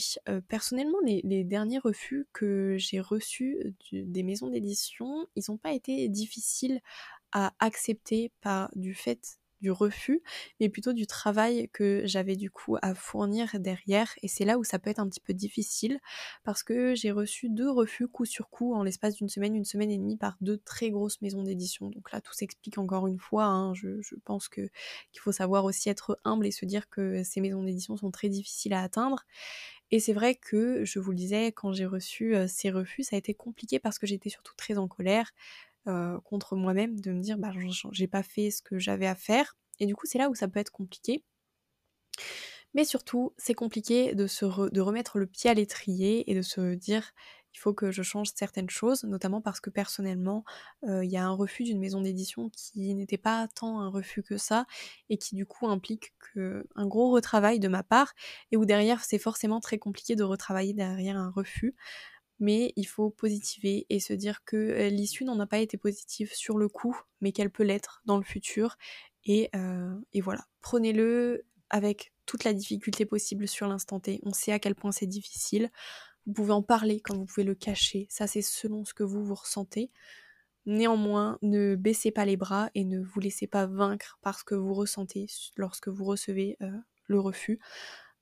personnellement, 0.48 0.98
les, 1.04 1.44
derniers 1.44 1.78
refus 1.78 2.26
que 2.32 2.76
j'ai 2.78 3.00
reçus 3.00 3.74
des 3.92 4.22
maisons 4.22 4.48
d'édition, 4.48 5.26
ils 5.36 5.44
n'ont 5.48 5.58
pas 5.58 5.72
été 5.72 6.08
difficiles 6.08 6.80
à 7.32 7.52
accepter 7.58 8.32
du 8.74 8.94
fait 8.94 9.41
du 9.62 9.70
refus, 9.70 10.22
mais 10.60 10.68
plutôt 10.68 10.92
du 10.92 11.06
travail 11.06 11.70
que 11.72 12.02
j'avais 12.04 12.36
du 12.36 12.50
coup 12.50 12.76
à 12.82 12.94
fournir 12.94 13.48
derrière. 13.60 14.12
Et 14.22 14.28
c'est 14.28 14.44
là 14.44 14.58
où 14.58 14.64
ça 14.64 14.78
peut 14.78 14.90
être 14.90 14.98
un 14.98 15.08
petit 15.08 15.20
peu 15.20 15.32
difficile 15.32 15.98
parce 16.44 16.62
que 16.62 16.94
j'ai 16.94 17.12
reçu 17.12 17.48
deux 17.48 17.70
refus 17.70 18.08
coup 18.08 18.24
sur 18.24 18.50
coup 18.50 18.74
en 18.74 18.82
l'espace 18.82 19.14
d'une 19.14 19.28
semaine, 19.28 19.54
une 19.54 19.64
semaine 19.64 19.90
et 19.90 19.98
demie 19.98 20.16
par 20.16 20.36
deux 20.40 20.58
très 20.58 20.90
grosses 20.90 21.22
maisons 21.22 21.44
d'édition. 21.44 21.88
Donc 21.90 22.12
là, 22.12 22.20
tout 22.20 22.34
s'explique 22.34 22.76
encore 22.76 23.06
une 23.06 23.18
fois. 23.18 23.44
Hein. 23.44 23.72
Je, 23.74 24.00
pense 24.24 24.48
que 24.48 24.68
qu'il 25.12 25.20
faut 25.20 25.32
savoir 25.32 25.64
aussi 25.64 25.88
être 25.88 26.18
humble 26.24 26.46
et 26.46 26.50
se 26.50 26.64
dire 26.64 26.88
que 26.88 27.22
ces 27.22 27.40
maisons 27.40 27.62
d'édition 27.62 27.96
sont 27.96 28.10
très 28.10 28.28
difficiles 28.28 28.72
à 28.72 28.82
atteindre. 28.82 29.24
Et 29.92 30.00
c'est 30.00 30.14
vrai 30.14 30.34
que, 30.34 30.84
je 30.86 30.98
vous 30.98 31.10
le 31.10 31.18
disais, 31.18 31.52
quand 31.52 31.72
j'ai 31.72 31.84
reçu 31.84 32.34
euh, 32.34 32.46
ces 32.48 32.70
refus, 32.70 33.02
ça 33.02 33.14
a 33.16 33.18
été 33.18 33.34
compliqué 33.34 33.78
parce 33.78 33.98
que 33.98 34.06
j'étais 34.06 34.30
surtout 34.30 34.54
très 34.56 34.78
en 34.78 34.88
colère. 34.88 35.32
Euh, 35.88 36.20
contre 36.20 36.54
moi-même, 36.54 37.00
de 37.00 37.10
me 37.10 37.20
dire 37.20 37.38
bah 37.38 37.50
j'ai 37.90 38.06
pas 38.06 38.22
fait 38.22 38.50
ce 38.52 38.62
que 38.62 38.78
j'avais 38.78 39.06
à 39.08 39.16
faire. 39.16 39.56
Et 39.80 39.86
du 39.86 39.96
coup, 39.96 40.06
c'est 40.06 40.18
là 40.18 40.30
où 40.30 40.34
ça 40.34 40.46
peut 40.46 40.60
être 40.60 40.70
compliqué. 40.70 41.24
Mais 42.74 42.84
surtout, 42.84 43.34
c'est 43.36 43.54
compliqué 43.54 44.14
de, 44.14 44.26
se 44.26 44.70
de 44.70 44.80
remettre 44.80 45.18
le 45.18 45.26
pied 45.26 45.50
à 45.50 45.54
l'étrier 45.54 46.30
et 46.30 46.34
de 46.34 46.42
se 46.42 46.74
dire 46.74 47.12
il 47.54 47.58
faut 47.58 47.74
que 47.74 47.90
je 47.90 48.02
change 48.02 48.28
certaines 48.34 48.70
choses, 48.70 49.04
notamment 49.04 49.40
parce 49.42 49.60
que 49.60 49.70
personnellement, 49.70 50.44
euh, 50.84 51.04
il 51.04 51.10
y 51.10 51.18
a 51.18 51.24
un 51.24 51.32
refus 51.32 51.64
d'une 51.64 51.78
maison 51.78 52.00
d'édition 52.00 52.48
qui 52.50 52.94
n'était 52.94 53.18
pas 53.18 53.46
tant 53.48 53.80
un 53.80 53.88
refus 53.90 54.22
que 54.22 54.38
ça, 54.38 54.66
et 55.10 55.18
qui 55.18 55.34
du 55.34 55.44
coup 55.44 55.68
implique 55.68 56.14
que 56.18 56.66
un 56.76 56.86
gros 56.86 57.10
retravail 57.10 57.60
de 57.60 57.68
ma 57.68 57.82
part, 57.82 58.14
et 58.52 58.56
où 58.56 58.64
derrière 58.64 59.04
c'est 59.04 59.18
forcément 59.18 59.60
très 59.60 59.78
compliqué 59.78 60.16
de 60.16 60.24
retravailler 60.24 60.72
derrière 60.72 61.18
un 61.18 61.30
refus 61.30 61.74
mais 62.40 62.72
il 62.76 62.86
faut 62.86 63.10
positiver 63.10 63.86
et 63.88 64.00
se 64.00 64.12
dire 64.12 64.44
que 64.44 64.56
euh, 64.56 64.88
l'issue 64.88 65.24
n'en 65.24 65.38
a 65.40 65.46
pas 65.46 65.58
été 65.58 65.76
positive 65.76 66.32
sur 66.34 66.58
le 66.58 66.68
coup, 66.68 66.96
mais 67.20 67.32
qu'elle 67.32 67.50
peut 67.50 67.62
l'être 67.62 68.02
dans 68.04 68.16
le 68.16 68.24
futur. 68.24 68.76
Et, 69.24 69.50
euh, 69.54 69.94
et 70.12 70.20
voilà, 70.20 70.46
prenez-le 70.60 71.44
avec 71.70 72.12
toute 72.26 72.44
la 72.44 72.52
difficulté 72.52 73.06
possible 73.06 73.48
sur 73.48 73.66
l'instant 73.66 74.00
T. 74.00 74.20
On 74.24 74.32
sait 74.32 74.52
à 74.52 74.58
quel 74.58 74.74
point 74.74 74.92
c'est 74.92 75.06
difficile. 75.06 75.70
Vous 76.26 76.32
pouvez 76.32 76.52
en 76.52 76.62
parler 76.62 77.00
quand 77.00 77.16
vous 77.16 77.24
pouvez 77.24 77.44
le 77.44 77.54
cacher. 77.54 78.06
Ça, 78.10 78.26
c'est 78.26 78.42
selon 78.42 78.84
ce 78.84 78.94
que 78.94 79.02
vous 79.02 79.24
vous 79.24 79.34
ressentez. 79.34 79.90
Néanmoins, 80.66 81.38
ne 81.42 81.74
baissez 81.74 82.12
pas 82.12 82.24
les 82.24 82.36
bras 82.36 82.70
et 82.74 82.84
ne 82.84 83.00
vous 83.00 83.18
laissez 83.18 83.48
pas 83.48 83.66
vaincre 83.66 84.18
par 84.22 84.38
ce 84.38 84.44
que 84.44 84.54
vous 84.54 84.74
ressentez 84.74 85.26
lorsque 85.56 85.88
vous 85.88 86.04
recevez 86.04 86.56
euh, 86.62 86.70
le 87.06 87.18
refus. 87.18 87.58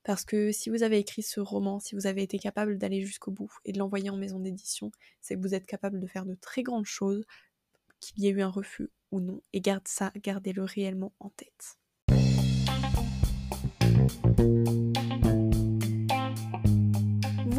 Parce 0.03 0.25
que 0.25 0.51
si 0.51 0.69
vous 0.69 0.83
avez 0.83 0.97
écrit 0.97 1.21
ce 1.21 1.39
roman, 1.39 1.79
si 1.79 1.95
vous 1.95 2.07
avez 2.07 2.23
été 2.23 2.39
capable 2.39 2.77
d'aller 2.77 3.01
jusqu'au 3.01 3.31
bout 3.31 3.51
et 3.65 3.71
de 3.71 3.77
l'envoyer 3.77 4.09
en 4.09 4.17
maison 4.17 4.39
d'édition, 4.39 4.91
c'est 5.21 5.35
que 5.35 5.41
vous 5.41 5.53
êtes 5.53 5.67
capable 5.67 5.99
de 5.99 6.07
faire 6.07 6.25
de 6.25 6.35
très 6.35 6.63
grandes 6.63 6.85
choses, 6.85 7.23
qu'il 7.99 8.23
y 8.23 8.27
ait 8.27 8.31
eu 8.31 8.41
un 8.41 8.49
refus 8.49 8.89
ou 9.11 9.19
non. 9.19 9.41
Et 9.53 9.61
garde 9.61 9.87
ça, 9.87 10.11
gardez-le 10.15 10.63
réellement 10.63 11.13
en 11.19 11.29
tête. 11.29 11.77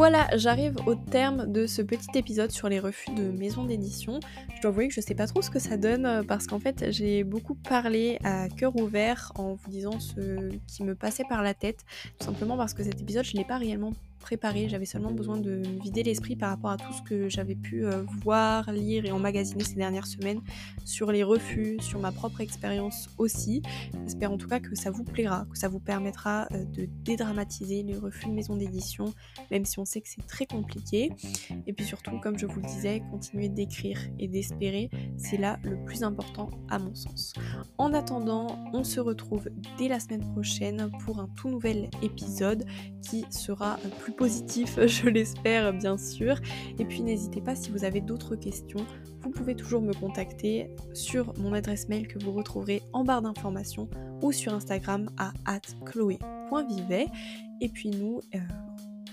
Voilà, 0.02 0.26
j'arrive 0.34 0.74
au 0.86 0.96
terme 0.96 1.52
de 1.52 1.64
ce 1.68 1.80
petit 1.80 2.18
épisode 2.18 2.50
sur 2.50 2.68
les 2.68 2.80
refus 2.80 3.12
de 3.14 3.22
maison 3.22 3.62
d'édition. 3.62 4.18
Je 4.52 4.60
dois 4.60 4.72
avouer 4.72 4.88
que 4.88 4.94
je 4.94 5.00
sais 5.00 5.14
pas 5.14 5.28
trop 5.28 5.42
ce 5.42 5.50
que 5.50 5.60
ça 5.60 5.76
donne 5.76 6.06
euh, 6.06 6.22
parce 6.24 6.48
qu'en 6.48 6.58
fait 6.58 6.86
j'ai 6.90 7.22
beaucoup 7.22 7.54
parlé 7.54 8.18
à 8.24 8.48
cœur 8.48 8.74
ouvert 8.74 9.30
en 9.36 9.54
vous 9.54 9.70
disant 9.70 10.00
ce 10.00 10.50
qui 10.66 10.82
me 10.82 10.96
passait 10.96 11.22
par 11.28 11.44
la 11.44 11.54
tête, 11.54 11.84
tout 12.18 12.26
simplement 12.26 12.56
parce 12.56 12.74
que 12.74 12.82
cet 12.82 13.00
épisode 13.00 13.24
je 13.24 13.36
l'ai 13.36 13.44
pas 13.44 13.58
réellement 13.58 13.92
préparé, 14.22 14.68
j'avais 14.68 14.87
seulement 14.87 15.11
besoin 15.11 15.37
de 15.37 15.62
vider 15.82 16.02
l'esprit 16.02 16.37
par 16.37 16.48
rapport 16.48 16.70
à 16.70 16.78
tout 16.78 16.92
ce 16.92 17.02
que 17.02 17.28
j'avais 17.28 17.54
pu 17.54 17.85
euh, 17.85 18.04
voir, 18.22 18.72
lire 18.72 19.04
et 19.04 19.12
emmagasiner 19.12 19.64
ces 19.64 19.74
dernières 19.74 20.06
semaines 20.06 20.40
sur 20.85 21.12
les 21.12 21.22
refus, 21.22 21.76
sur 21.80 22.00
ma 22.00 22.12
propre 22.12 22.40
expérience 22.40 23.11
aussi. 23.18 23.62
J'espère 24.04 24.32
en 24.32 24.38
tout 24.38 24.48
cas 24.48 24.61
que 24.61 24.74
ça 24.74 24.90
vous 24.90 25.04
plaira, 25.04 25.46
que 25.50 25.58
ça 25.58 25.68
vous 25.68 25.80
permettra 25.80 26.46
euh, 26.52 26.64
de 26.64 26.88
dédramatiser 27.04 27.82
les 27.82 27.96
refus 27.96 28.26
de 28.26 28.32
maison 28.32 28.56
d'édition, 28.56 29.12
même 29.50 29.64
si 29.64 29.78
on 29.78 29.85
sait 29.85 30.00
que 30.00 30.08
c'est 30.08 30.26
très 30.26 30.46
compliqué. 30.46 31.11
Et 31.66 31.72
puis 31.72 31.85
surtout, 31.85 32.18
comme 32.20 32.38
je 32.38 32.46
vous 32.46 32.61
le 32.61 32.66
disais, 32.66 33.02
continuer 33.11 33.48
d'écrire 33.48 33.98
et 34.18 34.28
d'espérer, 34.28 34.88
c'est 35.18 35.37
là 35.37 35.58
le 35.64 35.85
plus 35.85 36.02
important 36.02 36.50
à 36.70 36.78
mon 36.78 36.94
sens. 36.94 37.35
En 37.76 37.92
attendant, 37.92 38.46
on 38.72 38.85
se 38.85 39.00
retrouve 39.00 39.48
dès 39.78 39.88
la 39.88 40.00
semaine 40.00 40.32
prochaine 40.32 40.90
pour 41.04 41.18
un 41.18 41.28
tout 41.37 41.48
nouvel 41.48 41.90
épisode 42.02 42.64
qui 43.02 43.24
sera 43.30 43.78
positif, 44.12 44.79
je 44.87 45.09
l'espère 45.09 45.72
bien 45.72 45.98
sûr. 45.98 46.37
Et 46.79 46.85
puis 46.85 47.03
n'hésitez 47.03 47.40
pas 47.40 47.55
si 47.55 47.70
vous 47.70 47.85
avez 47.85 48.01
d'autres 48.01 48.37
questions, 48.37 48.85
vous 49.22 49.31
pouvez 49.31 49.55
toujours 49.55 49.83
me 49.83 49.92
contacter 49.92 50.68
sur 50.94 51.33
mon 51.38 51.53
adresse 51.53 51.88
mail 51.88 52.09
que 52.09 52.22
vous 52.22 52.33
retrouverez 52.33 52.83
en 52.92 53.05
barre 53.05 53.22
d'informations 53.22 53.88
ou 54.20 54.33
sur 54.33 54.53
Instagram 54.53 55.11
à 55.16 55.33
chloé.vivet. 55.85 57.07
Et 57.61 57.68
puis 57.68 57.90
nous, 57.90 58.20
euh, 58.35 58.38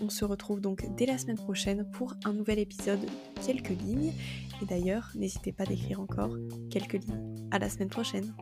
on 0.01 0.09
se 0.09 0.25
retrouve 0.25 0.61
donc 0.61 0.85
dès 0.95 1.05
la 1.05 1.17
semaine 1.17 1.37
prochaine 1.37 1.85
pour 1.91 2.15
un 2.25 2.33
nouvel 2.33 2.59
épisode 2.59 3.01
de 3.01 3.41
quelques 3.45 3.79
lignes. 3.81 4.13
Et 4.61 4.65
d'ailleurs, 4.65 5.11
n'hésitez 5.15 5.51
pas 5.51 5.65
d'écrire 5.65 5.99
encore 5.99 6.35
quelques 6.69 6.93
lignes. 7.05 7.35
À 7.51 7.59
la 7.59 7.69
semaine 7.69 7.89
prochaine. 7.89 8.33